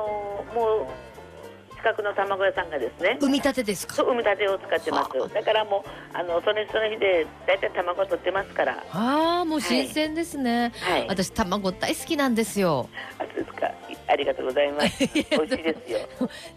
[0.53, 3.95] もう近くの卵屋さんがですね、産み立てですか？
[3.95, 5.33] そう産み立てを使ってまはあす。
[5.33, 8.83] だからもうあのその日その日で大体卵を取ってますから。
[8.91, 11.05] ああもう新鮮ですね、はい。
[11.07, 12.89] 私卵大好きなんですよ
[13.19, 13.71] あそうですか。
[14.07, 14.99] ありがとうございます。
[15.05, 15.99] 美味しいですよ。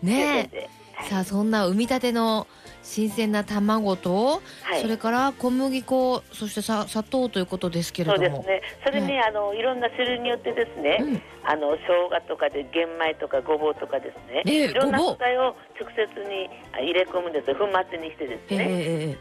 [0.03, 0.59] ねえ。
[0.65, 0.69] え
[1.11, 2.47] さあそんな産み立ての
[2.89, 4.81] 新鮮な卵と、はい。
[4.81, 8.63] それから小麦粉そしてさ砂糖ということですけれどもそうですね。
[8.83, 17.57] それに、あのいろんな種類によってですね、うんあの生姜とかで玄米とかごぼうとかですね、ええいろんな素材を直接にあ入れ込むんですよ。
[17.57, 18.65] 粉末にしてですええね。
[18.69, 19.17] え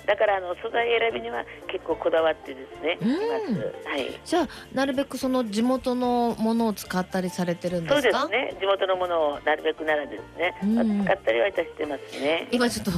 [0.11, 3.09] だからあの素材選びには結構こだわってですね、うん。
[3.89, 4.19] はい。
[4.25, 8.57] じゃあなるべくその地元のものを使ったりされてるんでそうすかですね。
[8.59, 12.49] 地元のものをなるべくならですね、うん使ったりはいたしてますね。
[12.51, 12.91] 今ちょっと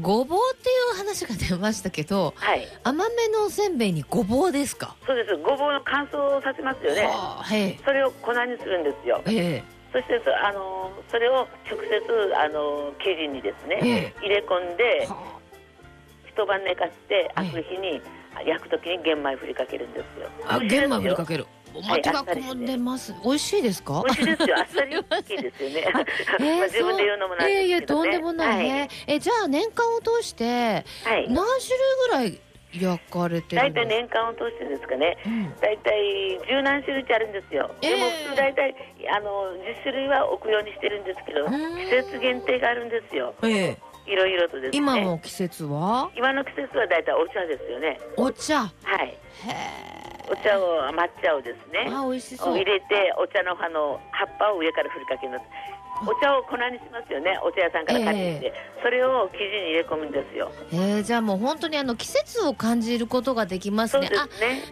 [0.00, 2.66] ごぼうっていう話が出ましたけどはい。
[2.82, 4.96] 甘めのおせんべいにごぼうですか？
[5.06, 5.36] そうです。
[5.36, 7.02] ごぼうの乾燥させますよね。
[7.12, 9.20] はいそれを粉にするんですよ。
[9.26, 15.33] ええそしてそあのそれを直接あの生地にですね、ええ入れ込んでは
[16.34, 17.42] 一晩寝かしてええ。
[17.42, 18.02] 明く日に
[18.44, 20.28] 焼くときに玄米振りかけるんですよ。
[20.46, 23.14] ああ玄米振りかけけるお餅が込んでます。
[23.24, 24.02] 美味しいですか？
[24.04, 24.56] 美味しいですよ。
[24.58, 25.84] あっさり系ですよね。
[26.40, 28.80] え自分で言うのもなんですけど、ね、いやいやとんでもないね。
[28.80, 32.40] はい、えじゃあ年間を通して、はい、何種類ぐらい
[32.80, 38.74] 焼かれて大体年間を通してですかね、うん、大体十何種類あるんですよ、えー、でも普通大体
[39.14, 39.30] あの
[39.62, 44.78] 10種類は置くようにしてるんですけど、季節限定があるんですよ、えー、いろいろとですね。
[44.78, 46.10] 今の季節は？
[46.16, 48.00] 今の季節は大体お茶ですよね。
[48.16, 48.60] お茶。
[48.60, 48.70] は
[49.02, 49.16] い。
[50.26, 51.88] お茶を抹茶をですね。
[51.90, 52.56] あ美味しそう。
[52.56, 55.44] 入れてお茶の葉の葉っぱを上から振りかけます
[56.02, 60.50] お茶を粉にしますよねお茶屋さんから買ってきて、えー、それを生地に入れ込むんですよ。
[60.72, 64.10] えー、じゃあもう本当にあの季節を感じることができますね。
[64.14, 64.28] あ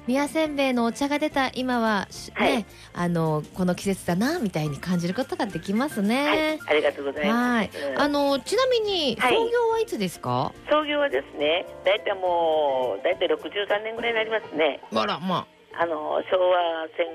[0.07, 7.71] 宮せんべいのお茶が出た今は、ね、はい、あのこの季節だなみたいに感じることができますね、はい、ありがとうございます。
[7.97, 14.81] あのちなみに創業はいつですか、はい、創業はですね大体もう大体63年ぐらいになりますね。
[14.95, 15.47] あらまあ。
[15.75, 17.07] あの昭和戦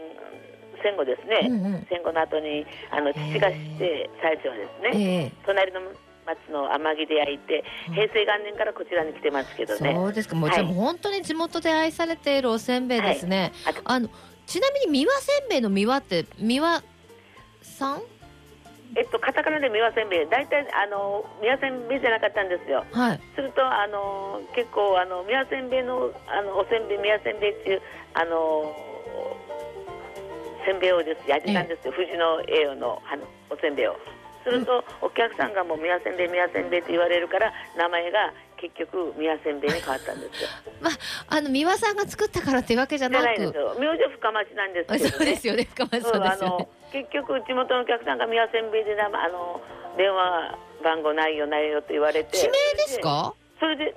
[0.87, 5.81] 戦後ですね、うんうん、戦後の後にあの父がして最初はですね、えー、隣の
[6.25, 9.93] 町の天城で焼いて平成元年からこちらに来てますけどね。
[9.93, 10.35] そうですか。
[10.35, 14.09] もう、はい、本当に地元で愛されているおせんべいですね、はい、あの
[14.45, 16.83] ちなみに三輪せんべいの三輪って三輪
[17.61, 18.01] さん？
[18.95, 22.85] えっと、カタカナで三輪せんべい、大体あの三輪せんべいじゃなかったんですよ。
[22.91, 27.81] はい、するとあの結構あの三輪せんべいのあのおせんべい三輪せんべいっていう
[28.13, 28.73] あの
[30.67, 33.01] せんべいをです焼いてたんですよ、富士の栄養の
[33.49, 33.95] おせんべいを。
[34.43, 40.49] すると、お客さんがもう宮せんべい宮せんべいって言われるから名前が結局宮せんべいに変わったんですよ。
[40.81, 43.23] まああの三輪さんが作ったからってわけじゃなく。
[43.23, 43.75] ないですよ。
[43.79, 49.61] 名字は深町なんですけど、ね、そうですよね深町さんですよ、ね、結局地元のお客さんが宮せんべいであの
[49.97, 52.37] 電話番号ないよないよと言われて。
[52.37, 53.33] 地名ですか？
[53.59, 53.93] それで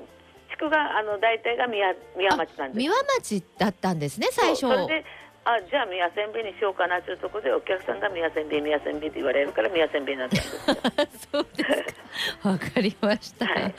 [0.50, 2.78] 地区があの大体が宮宮町なんです。
[2.78, 4.60] 三輪町だったんですね最初。
[4.62, 5.04] それで
[5.44, 10.50] あじゃあ宮せんべいにしようかなというところでお客さんが宮せんべい宮せんべいって言われるから宮せんべいなんです
[11.32, 11.94] そうです
[12.42, 12.50] か。
[12.50, 13.74] わかりました、はい、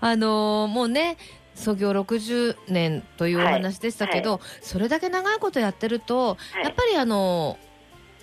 [0.00, 1.18] あのー、もうね
[1.54, 4.40] 創業60年というお話でしたけど、はい。
[4.40, 7.58] はい、それだけ長いことやってると、やっぱりあの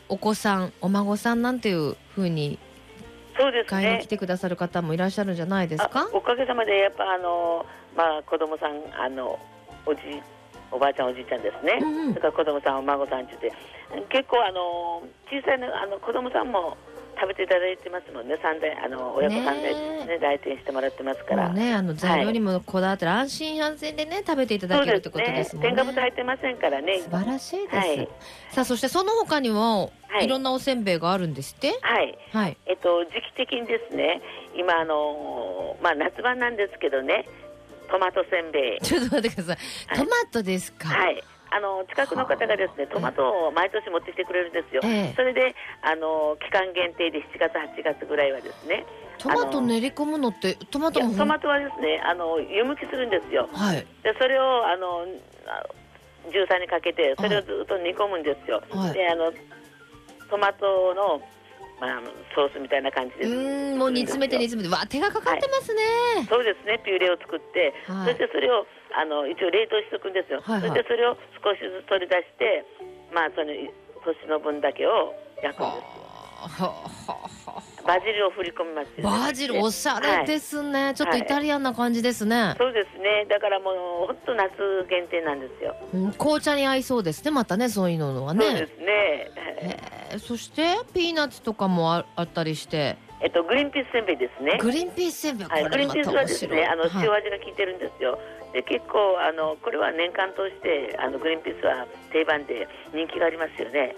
[0.09, 2.57] お子さんお孫さんなんていうふうに
[3.37, 6.09] そうです、ね、買いに来てくださる方もいらっしゃるんじゃないですか？
[6.11, 7.63] おかげさまでやっぱあの
[7.95, 9.37] まあ子供さんあの
[9.85, 10.01] おじ
[10.71, 16.77] おばあちゃんおじいちゃんですね、うんうん、それから子供さんお孫さんって言って結構あの小さいのあの子供さんも
[17.19, 18.37] 食べていただいてますもんね。
[18.41, 21.49] 三代あの親子三代ねね来店してもらってますから。
[21.51, 25.69] ねあの材料にもこだわってる、はい、安心安全でね食べていただけるってことですもんね。
[25.69, 26.99] 添加物入ってませんからね。
[26.99, 28.09] 素晴らしいです、はい、
[28.51, 31.77] さあそしてその他にも、はい、いろんなおせんべいがあるんですって？
[31.81, 34.21] はい、はい、えっと時期的にですね
[34.55, 37.27] 今あのまあ夏場なんですけどね
[37.89, 38.81] トマトせんべい。
[38.81, 39.57] ちょっと待ってください、
[39.95, 40.89] トマトですか？
[40.89, 41.23] はい。
[41.51, 48.85] あの近くの方がですねトマトを毎年持ってきてくれるんですよ、ええ、それであの期間限定で7月8月ぐらいはですね。
[49.17, 55.03] トマト練り込むのってトマトもトマトはですねあの湯むきするんですよ、はい、でそれをあの
[56.31, 59.33] 重曹にかけてそれをずっと煮込むんですよ、はい、であの
[60.29, 61.19] トマトの
[61.79, 62.01] まあ、
[62.35, 64.75] ソースみたいな感じでうんもう煮詰めて煮詰めて。
[64.75, 65.81] わ手がかかってますね、
[66.15, 66.79] はい、そうですね。
[66.83, 72.65] ピューレを作って、はい、そしてそれをあの一応冷凍しておくんですよ、はいはい、そしてそれを少しずつ取り出して
[73.13, 73.53] まあその
[74.03, 75.98] 年の分だけを焼くんです
[77.85, 83.25] バジルを振り込みます、ね、バジルおしゃれですね、はい、ちょっとイタリアンな感じですね、はい、そうですね。
[83.29, 83.71] だからも
[84.03, 84.51] う本当夏
[84.89, 88.45] 限定なんですよ、うん、紅茶に合いそうですねまたねそういうのはね。
[88.45, 88.85] そうですね、
[89.61, 92.97] えー、そしてピーナッツとかもああったりして。
[93.21, 94.57] えっと、グリーンピースせんべいですね。
[94.61, 98.13] グリーンピースせんべい、はい、グリーンピースはですね、あの塩味が効いてるんですよ。
[98.13, 98.21] はい、
[98.53, 103.95] で、結構、あの、これは年間通して、あのグリーンピースは定番で人気がありますよね。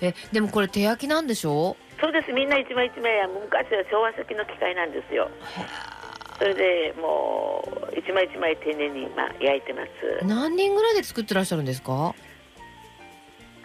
[0.00, 1.76] え、でも、これ手焼きなんでしょ？
[2.00, 5.28] そうです、みんな一枚一枚、昔は昭和初期の機械なんですよ。
[6.38, 10.24] それでもう一枚一枚丁寧にまあ焼いてます。
[10.24, 12.14] 何人ぐらいで作ってらっしゃるんですか？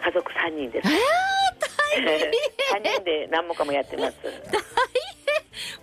[0.04, 0.88] 家族三人です。
[0.88, 0.96] えー
[1.98, 5.15] 大変 人で何もかもやってます 大変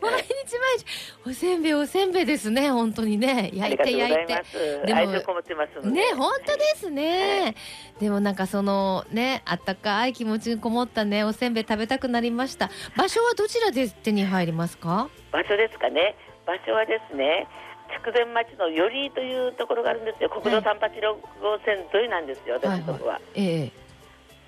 [0.02, 0.86] 毎日毎日。
[1.26, 2.70] おせんべいおせんべいですね。
[2.72, 3.52] 本当にね。
[3.54, 4.44] 焼いて焼いて。
[4.86, 4.94] で。
[4.94, 7.56] もね本当ですね、はい、
[8.00, 12.70] でもなんかそのねあったかい気持ちにこもったねおせんべい食べたくなりました。
[12.96, 15.10] 場所はどちらで手に入りますか？
[15.32, 16.16] 場所ですかね。
[16.46, 17.48] 場所はですね
[17.96, 20.30] 筑前町の寄居というところがあるんですよ。
[20.30, 23.72] 国道三八六号線沿いなんですよ、私のとこは、はいはい、ええ。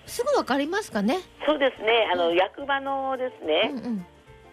[0.08, 1.20] すぐわかりますかね？
[1.46, 2.10] そうですね。
[2.12, 3.72] あの、うん、役場のですね。
[3.72, 4.06] うんうん、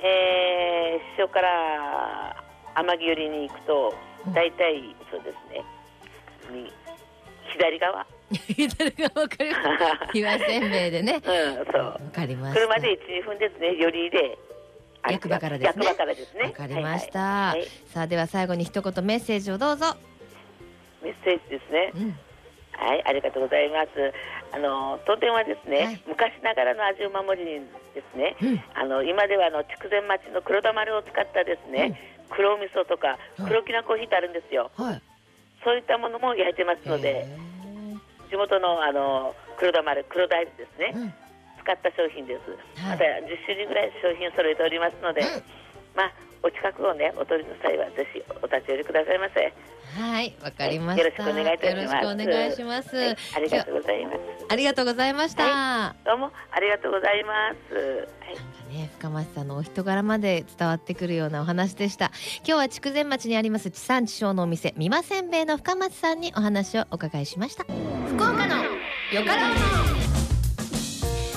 [0.04, 2.36] えー、師匠から
[2.74, 3.94] 天城寄りに行くと、
[4.34, 5.64] 大体、そうですね。
[6.50, 6.72] に
[7.52, 8.06] 左側。
[8.32, 9.52] 左がわかる。
[10.14, 11.14] 岩せんべいでね。
[11.14, 11.22] うん、
[11.72, 11.82] そう。
[11.82, 12.60] わかりました。
[12.60, 13.76] 車で一二分ですね。
[13.76, 14.38] 寄りで。
[15.10, 15.84] 役場からですね。
[15.84, 16.44] 役場からですね。
[16.44, 17.18] わかりました。
[17.20, 19.96] はいはい、さあでは最後に一言メッセージをどうぞ。
[21.02, 21.92] メッセージですね。
[21.94, 22.18] うん、
[22.82, 24.12] はい、ありがとうございます。
[24.50, 27.64] あの当店はですね、はい、昔ながらの味を守りに
[27.94, 31.96] ですね、うん、あの今ではあの筑前町の黒田丸を使ったですね、
[32.28, 34.70] うん、黒味噌とか黒きなコーヒーってあるんですよ。
[34.76, 35.02] はい、
[35.64, 37.24] そういったものも焼いてますので、
[38.28, 41.14] 地元のあの黒田丸黒大豆ですね、うん、
[41.62, 42.50] 使った商品です。
[42.82, 45.22] はい、また10種類ぐらい商品を揃えておりますので、
[45.94, 49.52] まあお近くをねお取りの際はぜひお立ち寄りくださいませ。
[49.92, 51.84] はいわかりました、よろしくお願いいたします。
[51.84, 54.18] よろしくお願いします、はい、ありがとうございます。
[54.48, 57.74] ありがとうございました、はい、どうもありがとうございます。
[57.74, 58.32] は
[58.72, 58.74] い。
[58.74, 62.10] ね、深町さんのお人柄まで伝わってくるようなお話でした。
[62.38, 67.64] 今日は筑前町にあります地産地消のお店三馬せんべいの深町さんにお話をお伺いしました。
[67.64, 69.52] 福岡のよかろ
[70.08, 70.11] う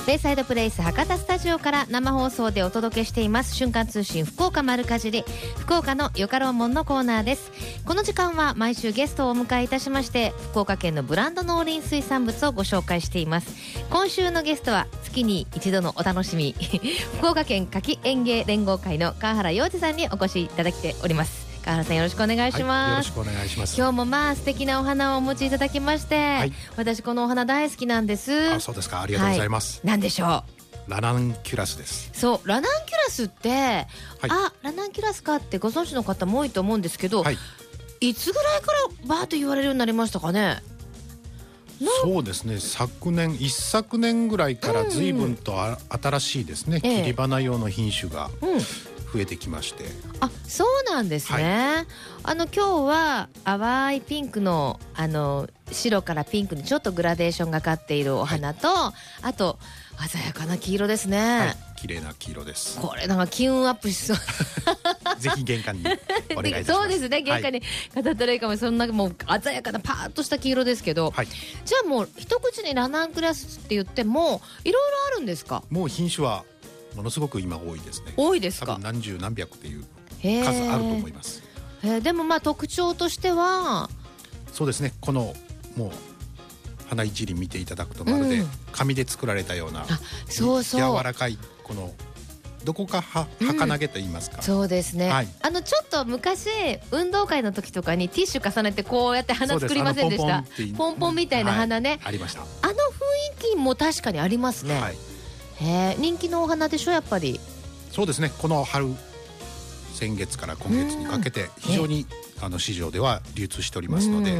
[0.06, 3.56] ベイサイドプレイス博多スタジオから生放送でお届けしています。
[3.56, 5.24] 瞬間通信福岡丸かじり
[5.58, 7.50] 福岡のよかろうもんのコーナーです。
[7.84, 13.52] この時間は毎週ゲストをお迎えいたしまして福岡県のブランド農林水産物をご紹介しています。
[13.90, 16.54] 今週のゲストは月に一度のお楽しみ。
[17.18, 21.45] 福岡県夏季園芸連合会の川原洋二さんにお越しいただきております。
[21.66, 23.76] 川原さんよろしくお願いします、はい、よろしくお願いします。
[23.76, 28.52] 今日もまあ素敵なお花をお持ちいただきまして、はい、私このお花大好きなんです。
[28.52, 29.02] あそうですか。
[29.02, 30.44] ありがとうございます、はい、何でしょ
[30.86, 30.90] う。
[30.90, 32.10] ラナンキュラスです。
[32.12, 33.86] そうラナンキュラスって、はい、
[34.28, 37.38] あラナンキュラスかってご存知の方も多いと思うんですけど、はい、
[37.98, 40.62] いつぐらいからバーッと言われるようになりましたかね？
[42.02, 42.60] そうですね。
[42.60, 48.30] 昨年一昨年ぐらいから随分とあ、新しいですね、切り花用の品種が
[49.16, 49.84] 増えてきまして、
[50.20, 51.86] あそうなんですね、はい、
[52.22, 59.58] あの今日は淡いピンクのあの白からピンクにちょっとグラデーションがかっているお花と、はい、あと
[60.06, 62.78] 鮮やかな黄色ですね、はい、綺麗な黄色です。
[62.78, 64.16] これなんか気運アップしそう。
[65.18, 65.84] ぜひ玄関に
[66.36, 67.62] お願い そうですね玄関に
[67.94, 75.62] 飾ったらいいかも、そんなもう鮮やかなパーッとした黄色ですけど、はい、じゃあもう一口にラナンクラスって言ってもいろいろあるんですか？
[75.70, 76.44] もう品種は
[76.96, 78.14] ものすごく今多いですね。
[78.16, 78.78] 多いですか？
[78.80, 79.84] 何十何百っていう
[80.22, 81.42] 数あると思います。
[81.84, 83.90] えでもまあ特徴としては
[84.52, 84.94] そうですね。
[85.00, 85.34] この
[85.76, 85.90] もう
[86.88, 89.86] 花一輪見ていただくとまるで紙で作られたような、うん、
[90.28, 90.98] そうそう。
[90.98, 91.92] 柔らかいこの
[92.64, 96.48] どこかは儚げと言いますか、うん、そうですね、はい、あのちょっと昔
[96.90, 100.44] 運動会の時とかにティッシュ重ねてこうやって花作りませんでした？
[100.76, 102.40] ポンポンみたいな花ね、はい、ありました。
[102.40, 102.74] あの雰
[103.50, 104.96] 囲気も確かにありますね、はい
[105.60, 107.40] へ人気のお花でしょやっぱり。
[107.92, 108.30] そうですね。
[108.38, 108.88] この春
[109.94, 112.06] 先月から今月にかけて非常に
[112.42, 114.38] あの市場では流通しておりますので、や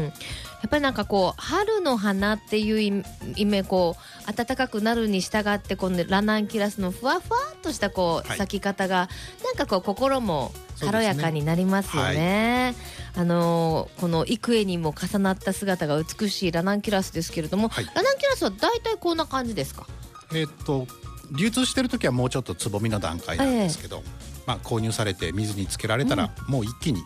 [0.67, 3.03] っぱりなんかこう春の花っていう
[3.37, 3.97] 意味こ
[4.29, 9.09] う暖かくなるに従ってこのラナンキュラスのふわふわっとしたこう、咲き方が
[9.43, 12.15] なんかこう心も軽やかになりますよね。
[12.15, 12.75] ね
[13.15, 19.87] はい、あのこの幾重にも重なった姿が美しいラナンキュラスですけれども、はい、ラナンキュラスは大体こんな感じですか？
[20.35, 20.87] えっと
[21.33, 24.03] 流通してる時はもうちょっとつぼみの段階なんですけど、えー、
[24.47, 27.01] まあ、購入されて水につけられたら、もう一気に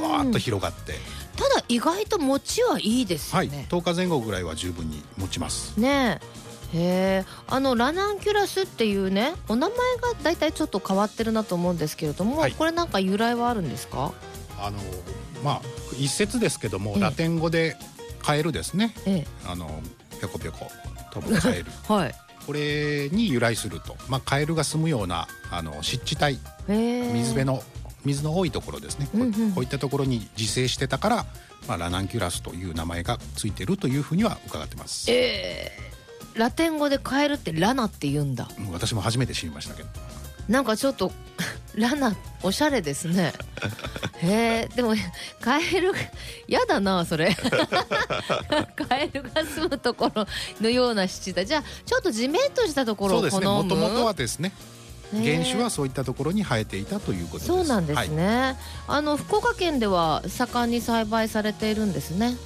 [0.00, 0.94] わーっと広がって。
[1.36, 5.78] ただ意外と持ちはいいですよね、はい、10日前後ぐらいは十分に持ちます。
[5.80, 6.20] ね
[6.72, 7.24] へえ。
[7.48, 14.12] あのラナンキュラスっていうねお名前がだいたいちょっと変わってるなと思うんですけれども、はい、これなんか由来はあるんですか？
[14.60, 14.78] あの
[15.42, 15.62] まあ
[15.98, 17.76] 一説ですけども、ラテン語で
[18.22, 19.82] カエルですね、ええ、あの
[20.20, 20.70] ぴょこぴょこ
[21.12, 21.66] 飛ぶカエル。
[21.88, 22.14] はい
[22.50, 26.36] これに由来すると、まあ、カエルが住むようなあの湿地帯。
[26.66, 27.62] 水辺の
[28.04, 31.26] 水の多いところですね、うんうん、こういったところに自生してたから、
[31.68, 35.12] まあ、ラナンキュラスという名前がついてるというふうには伺ってます。
[35.12, 38.48] えー、ラテン語でカエルってラナって言うんだ。
[38.72, 39.88] 私も初めて知りましたけど。
[40.48, 41.12] なんかちょっと
[41.74, 43.32] ラナおしゃれですね。
[44.22, 44.94] へえでも
[45.40, 45.92] カエル
[46.46, 47.34] やだなそれ。
[48.76, 50.26] カエルが住むところ
[50.60, 51.44] のような湿地だ。
[51.44, 53.54] じゃあちょっとじめっとしたところを好むそうですね。
[53.54, 54.52] もともとはですね
[55.12, 57.46] 原種はそういったところに生えていたということです。
[57.48, 58.56] そうなんですね、はい、
[58.88, 62.36] あの福岡県では盛んに栽培されているんですね。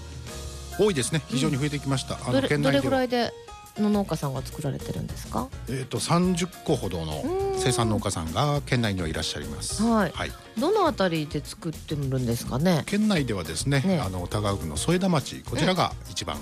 [0.79, 1.23] 多いですね。
[1.29, 3.33] 非常に増えてきました、うん、あの県内でどれぐらいで
[3.79, 5.49] の農家さんが作られてるんですか？
[5.69, 7.25] えっ、ー、と三十個ほどの
[7.57, 9.83] 生産農家さんが県内にはいらっしゃいます。
[9.83, 10.13] はい。
[10.13, 12.83] はい、どのあたりで作ってるんですかね？
[12.87, 14.01] 県内ではですね、ね。
[14.01, 16.37] あの田川郡の添田町こちらが一番、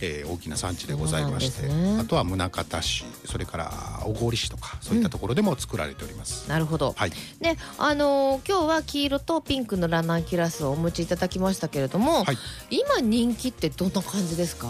[0.00, 3.70] えー、大きな産地でございまして、ね、あとは宗像市それから
[4.04, 7.10] 小郡市とかそういったところでも作られております、うん、なるほど、はい、
[7.40, 12.38] であのー、今日は黄色とピンクのラナンキュラスをお持ちいただきましたけれども、はい、
[12.70, 14.68] 今人気ってどんな感じですか？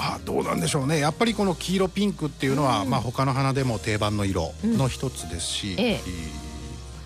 [0.00, 6.00] あどうなんでしょうねやっぱりこの黄色ピンクっていうのは、うん、まあ他の花でも定番の色の一つですし、うんええ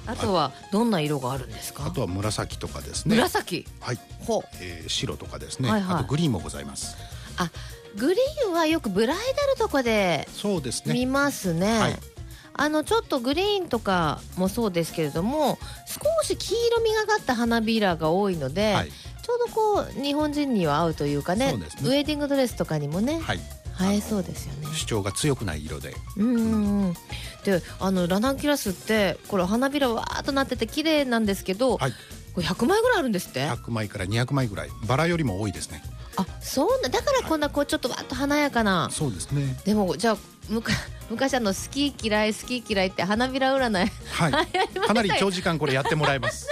[0.07, 1.87] あとはどんな色があるんですか？
[1.87, 3.17] あとは紫とかですね。
[3.17, 3.67] 紫？
[3.81, 3.99] はい。
[4.21, 4.43] ほう。
[4.61, 5.97] えー、白とかですね、はいはい。
[5.97, 6.95] あとグリーンもございます。
[7.39, 7.51] あ、
[7.97, 10.29] グリーンはよくブライダルとかで。
[10.31, 10.93] そうですね。
[10.93, 11.79] 見ますね。
[11.79, 11.99] はい。
[12.53, 18.91] あのちょっとグリーンとかもそうですけれども少し黄色みがかった花びらが多いので、はい、
[19.25, 23.41] ちょうどこう日本人には合うというかね、ね、ウェディングドレスとかにもね、はい、
[23.95, 24.67] 映えそうですよね。
[24.75, 25.95] 主張が強くない色で。
[26.19, 26.95] うんうん
[27.45, 31.93] であのラナンキュラスってこれ花びらわーっとなってて綺麗なんですけど、はい、
[32.35, 34.69] これ100枚ぐらいあるんですって？100枚から200枚ぐらい。
[34.87, 35.83] バラよりも多いですね。
[36.17, 39.59] あそうなだからこんなこうちょっとわっと華やかな、そうですね。
[39.65, 40.17] でもじゃあ
[41.11, 44.33] 昔あの好き嫌い好き嫌いって花びら占いはい。
[44.87, 46.49] かなり長時間これやってもらいます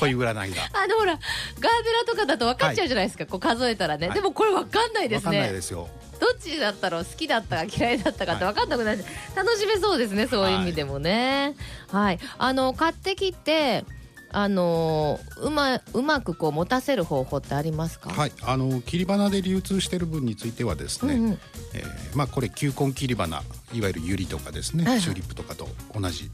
[0.00, 0.62] こういう占いが。
[0.72, 1.20] あのほらガー
[1.60, 5.30] デラとかだと分かっちゃうじゃないですか、はい、こう数えたらね、はい、でもこれ分かんないですね。
[5.30, 5.88] 分かんないですよ。
[6.18, 7.04] どっちだったろう？
[7.04, 11.54] 好きだったか嫌いだったかって分かんなくなって、はい、楽しめそうですねそういう意味でもね。
[11.92, 13.84] はい、あの買ってきて
[14.32, 18.10] あのうまうまくこう持たせる方法ってありますか？
[18.10, 21.38] はい、あの切り花で流通している分についてはですね、うんうん、
[21.74, 23.42] えー、まあこれ球根切り花
[23.72, 26.30] いわゆるユリとかですね、はいはい、チューリップとかと同じ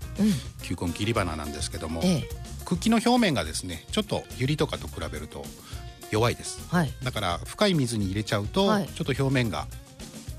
[0.62, 2.28] 球根切り花なんですけども、ええ、
[2.66, 5.44] 茎の表面がですねちょっとユリとかと比べると
[6.10, 9.66] 弱いです、はい、だから深い水に入れちゃうと、はい、ちょっと表面が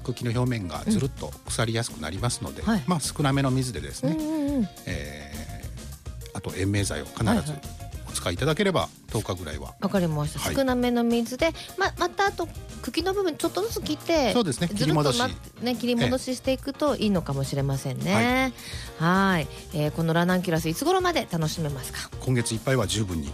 [0.04, 7.54] 茎の表面がずるっと腐りやすくなりますので、うん、まあ少なめの水でですね、うんうん、えー、あと延命剤を必ず
[8.10, 9.76] お使いいただければ10日ぐらいは。
[9.80, 12.48] わかりました、はい、少なめの水でままたあと
[12.88, 15.22] 茎の部分ちょっとずつ切ってそうですね切り戻し。
[15.62, 18.54] ね切り戻ししていくといいのかもしれませんね。
[18.98, 22.10] はい、えー、このラナンキュラスいつ頃まで楽しめますか？
[22.22, 23.32] 今月いっぱいは十分に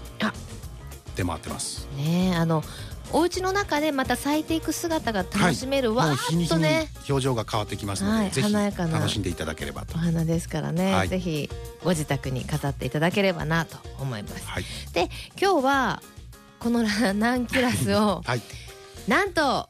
[1.16, 1.88] 出回ってます。
[1.98, 2.64] ねあの
[3.12, 6.88] お家の中でまた咲いていく姿が楽しめる、はい、わーっとね。
[7.08, 9.94] 表情が変わってきますので、はい、ぜひ楽しんでいただければと。
[9.96, 11.48] お花ですからね、はい、ぜひ
[11.84, 16.02] ご自宅に飾っていただければなと思います、はい、で今日は
[16.60, 18.42] このラナンキュラスを、はい、
[19.08, 19.70] なんと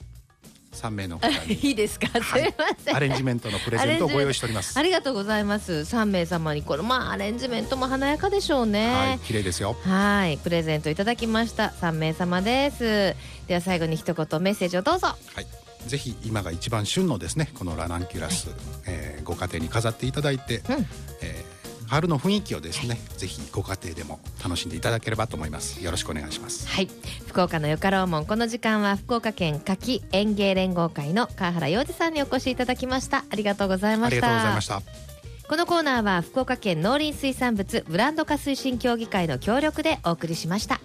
[0.71, 4.77] 三名の いいですか、すみません、アレンジメントのプレゼントをご用意しております。
[4.77, 5.86] ありがとうございます。
[5.86, 8.93] 三名様にこれまあアレンジメントも華やかでしょうね。
[8.93, 9.19] はい。
[9.19, 9.75] 綺麗ですよ。
[9.84, 10.38] はい。
[10.38, 11.71] プレゼントいただきました。
[11.71, 13.15] 三名様です。
[13.47, 15.07] では最後に一言メッセージをどうぞ。
[15.07, 15.47] はい。
[15.88, 20.88] ぜひ今が一番旬のですねこのラナンキュラス、はい、えー、ご家庭に飾っていただいて、うん、
[21.21, 21.53] えー
[21.88, 25.84] 春の雰囲気をですね、ぜひご家庭でも楽しんでいただければと思います。
[25.84, 26.67] よろしくお願いします。
[26.67, 26.89] はい。
[27.27, 33.25] 福岡のよかろうもんこの時間は福岡県夏季園芸連合会の川原洋二さんにお越しいただきました。
[33.29, 34.15] ありがとうございました。
[34.17, 35.13] ありがとうございました。
[35.47, 40.79] このコーナーは福岡県農林水産物ブランド化推進協議会の協力でお送りしました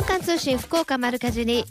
[0.00, 1.66] 瞬間通信福岡丸かじり。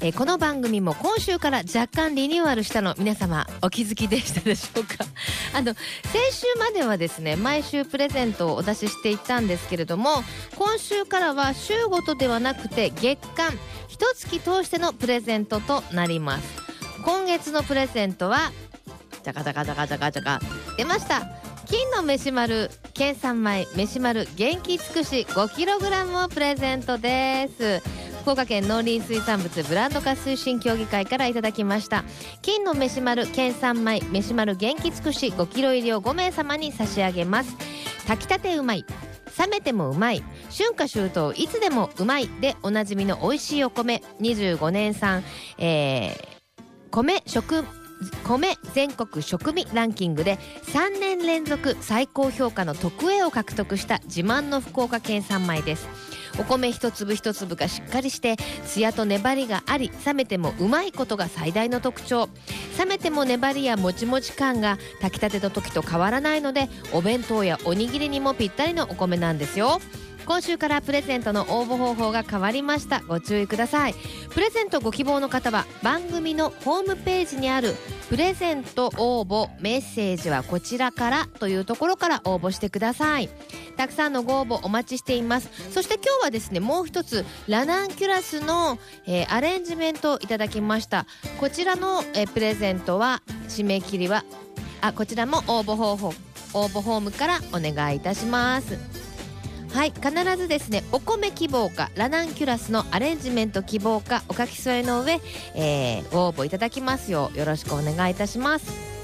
[0.00, 5.04] えー、この番組も今週から若干リニューアルしたの皆様お気づきでしたでしょうか？
[5.52, 5.84] あの先
[6.32, 10.24] 週まではですね毎週プレゼントをお出ししていたんですけれども
[10.56, 13.52] 今週からは週ごとではなくて月間
[13.88, 16.44] 一月通してのプレゼントとなります。
[17.04, 18.50] 今月のプレゼントは
[19.22, 20.40] じゃかじゃかじゃかじゃかじゃか
[20.78, 21.43] 出ました。
[21.66, 27.80] 金の飯丸県産米飯丸元気尽くし 5kg をプレゼントです。
[28.20, 32.04] 福岡県農林水産物ブランド化推進協議会からいただきました。
[32.42, 37.56] 金の飯丸県産米飯丸元気尽くし5キロ入りを5名様に差し上げます。
[38.06, 38.84] 炊きたてうまい
[39.38, 40.22] 冷めてもうまい
[40.56, 45.24] 春夏秋冬いつでもうまいでおなじみの美味しいお米25年産、
[45.58, 46.14] えー、
[46.90, 47.64] 米食
[48.24, 50.38] 米全国食味ランキングで
[50.72, 55.88] 3年連続最高評価の特 A を獲得した自慢の福岡県産米です。
[56.38, 58.36] お米一粒一粒がしっかりして
[58.66, 62.28] ツヤと粘りがあり冷めてもうまいことが最大の特徴。
[62.78, 69.80] 冷めても粘りやもちもち感が炊きたての時と変わらないのでお弁当やおにぎりにもぴったりのお米なんですよ。
[70.26, 73.00] 今週からプレゼントの応募方法が変わりました。
[73.06, 73.94] ご注意ください。
[74.30, 77.74] プレゼントご希望の方は番組のホームページにある
[78.08, 83.28] プレゼント応募メッセージはこちらからというところから応募してください。
[83.76, 85.50] たくさんのご応募お待ちしています。
[85.70, 91.06] そして今日はですねもう一つラナンキュラスの、えー、アレンジメントをいただきました。
[91.38, 94.24] こちらの、えー、プレゼントは締め切りは
[94.80, 96.08] あこちらも応募方法
[96.54, 99.03] 応募フォームからお願いいたします。
[99.74, 105.18] はい必ずですねお米希望かラナンキュラスのアレンジメント希望かお書き添えの上、
[105.56, 108.94] えー、ご応募いただきますようよろしくお願いいたします。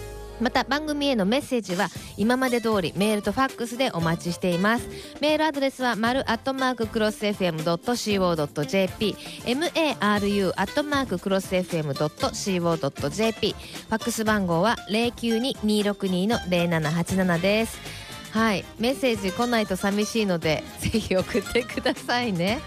[0.41, 4.89] また番組へのメッセージは今まで通りメールとファックスでお待ちしています。
[5.21, 18.00] メールアドレスは丸アットマーククロス FM.co.jp maru アットマーククロス FM.co.jp ファックス番号は092-262-0787です。
[18.33, 18.65] はい。
[18.79, 22.61] メッセージ来ないと寂しいので ぜひ送ってくださいね。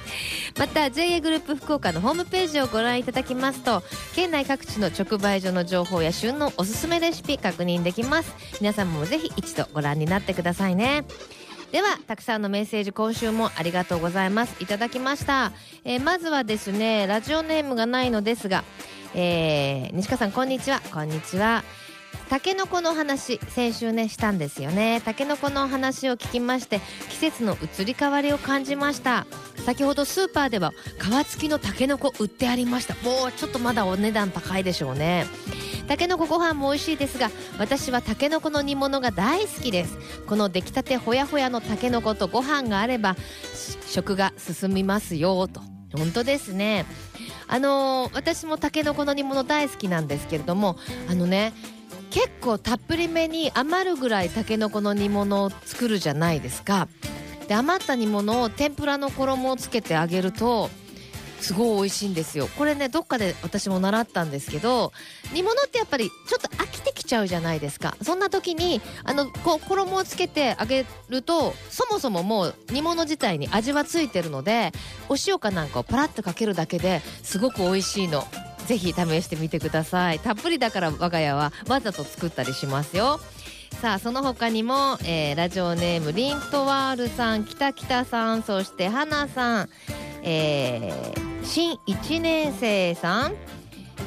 [0.58, 3.84] また JA グループ福岡のホームページをご覧いただきますと
[4.16, 8.34] 県内各地の直売所の情報や旬のおすすめレシピ確認できます。
[8.60, 11.06] 皆様もぜひ一度ご覧になってくださいね。
[11.72, 14.56] ではたくさんのメッセージ今週もありがとうございます。
[14.60, 15.54] いただきました、
[15.84, 18.64] えー、まずはですねラジオネームがないのですが、
[19.16, 20.82] えー、西川さんこんにちは。
[20.94, 21.64] こんにちは。
[22.34, 25.02] たけのこの話先週ねしたんですよね。
[25.06, 26.80] たけのこの話を聞きまして
[27.12, 29.28] 季節の移り変わりを感じました。
[29.68, 32.96] 先ほどスーパーでは皮付きのたけのこ売ってありました。
[33.08, 35.28] もうちょっとまだお値段高いでしょうね。
[35.88, 37.30] たけのこご飯も美味しいですが
[37.60, 39.96] 私はたけのこの煮物が大好きです。
[40.26, 43.16] この出来たてほやほやのたけのことご飯があれば
[43.86, 45.62] 食が進みますよと。
[45.96, 46.88] 本当ですね。
[47.48, 50.78] あのー、私もたけのこの煮物大好きなんですけれども
[51.08, 51.54] あのね
[52.14, 56.88] 結構たっぷりめに余るぐらいたけのこの煮物を作るじゃないですか。
[57.48, 60.70] で余った煮物を天ぷらの衣をつけてあげると
[61.42, 62.48] すごい美味しいんですよ。
[62.56, 64.94] これねどっかで私も習ったんですけど
[65.34, 67.98] 煮物ってやっぱりちょっと飽きてきちゃうじゃないですか。
[68.04, 74.72] そんな時にあのこう衣をつけてあげるとそもそももう煮物自体に味はついてるので
[75.10, 78.28] お塩かなんかをパラッとかけるだけですごく美味しいの。
[78.66, 80.20] ぜひ試してみてください。
[80.20, 83.20] たっぷりだから我が家はわざと作ったりしますよ。
[83.82, 89.70] さあその他にも、えー、ラジオネームリントワールさんきたきたさんそしてはなさん、
[90.22, 93.36] えー、新1年生さん。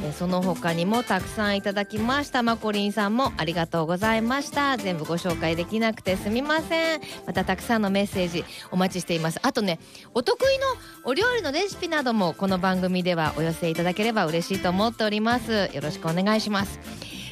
[0.03, 2.43] えその他にもたくさんいただきました。
[2.43, 4.77] まこりんさんもありがとうございました。
[4.77, 7.01] 全部ご紹介できなくてすみません。
[7.27, 9.41] またたくさんのメッセージお待ちしています。
[9.43, 9.79] あとね
[10.15, 10.67] お得意の
[11.05, 15.71] お料理のレシピなどもこの番組ではお寄せいただければ嬉しいと思っております。
[15.73, 16.79] よろしくお願いします。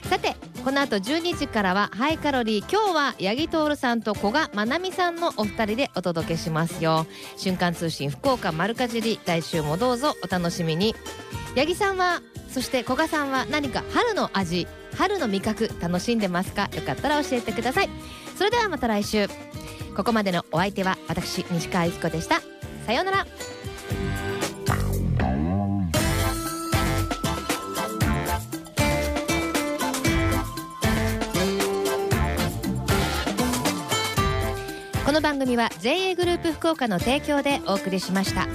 [0.08, 2.72] さてこの後12時からはハイカロリー。
[2.72, 7.06] 今日は八木徹さんと古賀まなみさんのお二人でお届けしますよ。
[7.36, 10.94] 瞬間通信福岡丸かじり来週もどうぞお楽しみに。
[11.56, 12.22] 八木さんは
[12.54, 16.70] そして古賀さんは何か春の味春の味覚楽しんでますか？
[16.72, 17.90] よかったら教えてください。
[18.38, 19.26] それではまた来週。
[19.96, 22.42] ここまでのお相手は私西川由紀子でした。
[22.86, 23.26] さようなら。
[35.04, 38.46] この番組は JA グループ福岡の提供でお送りしました。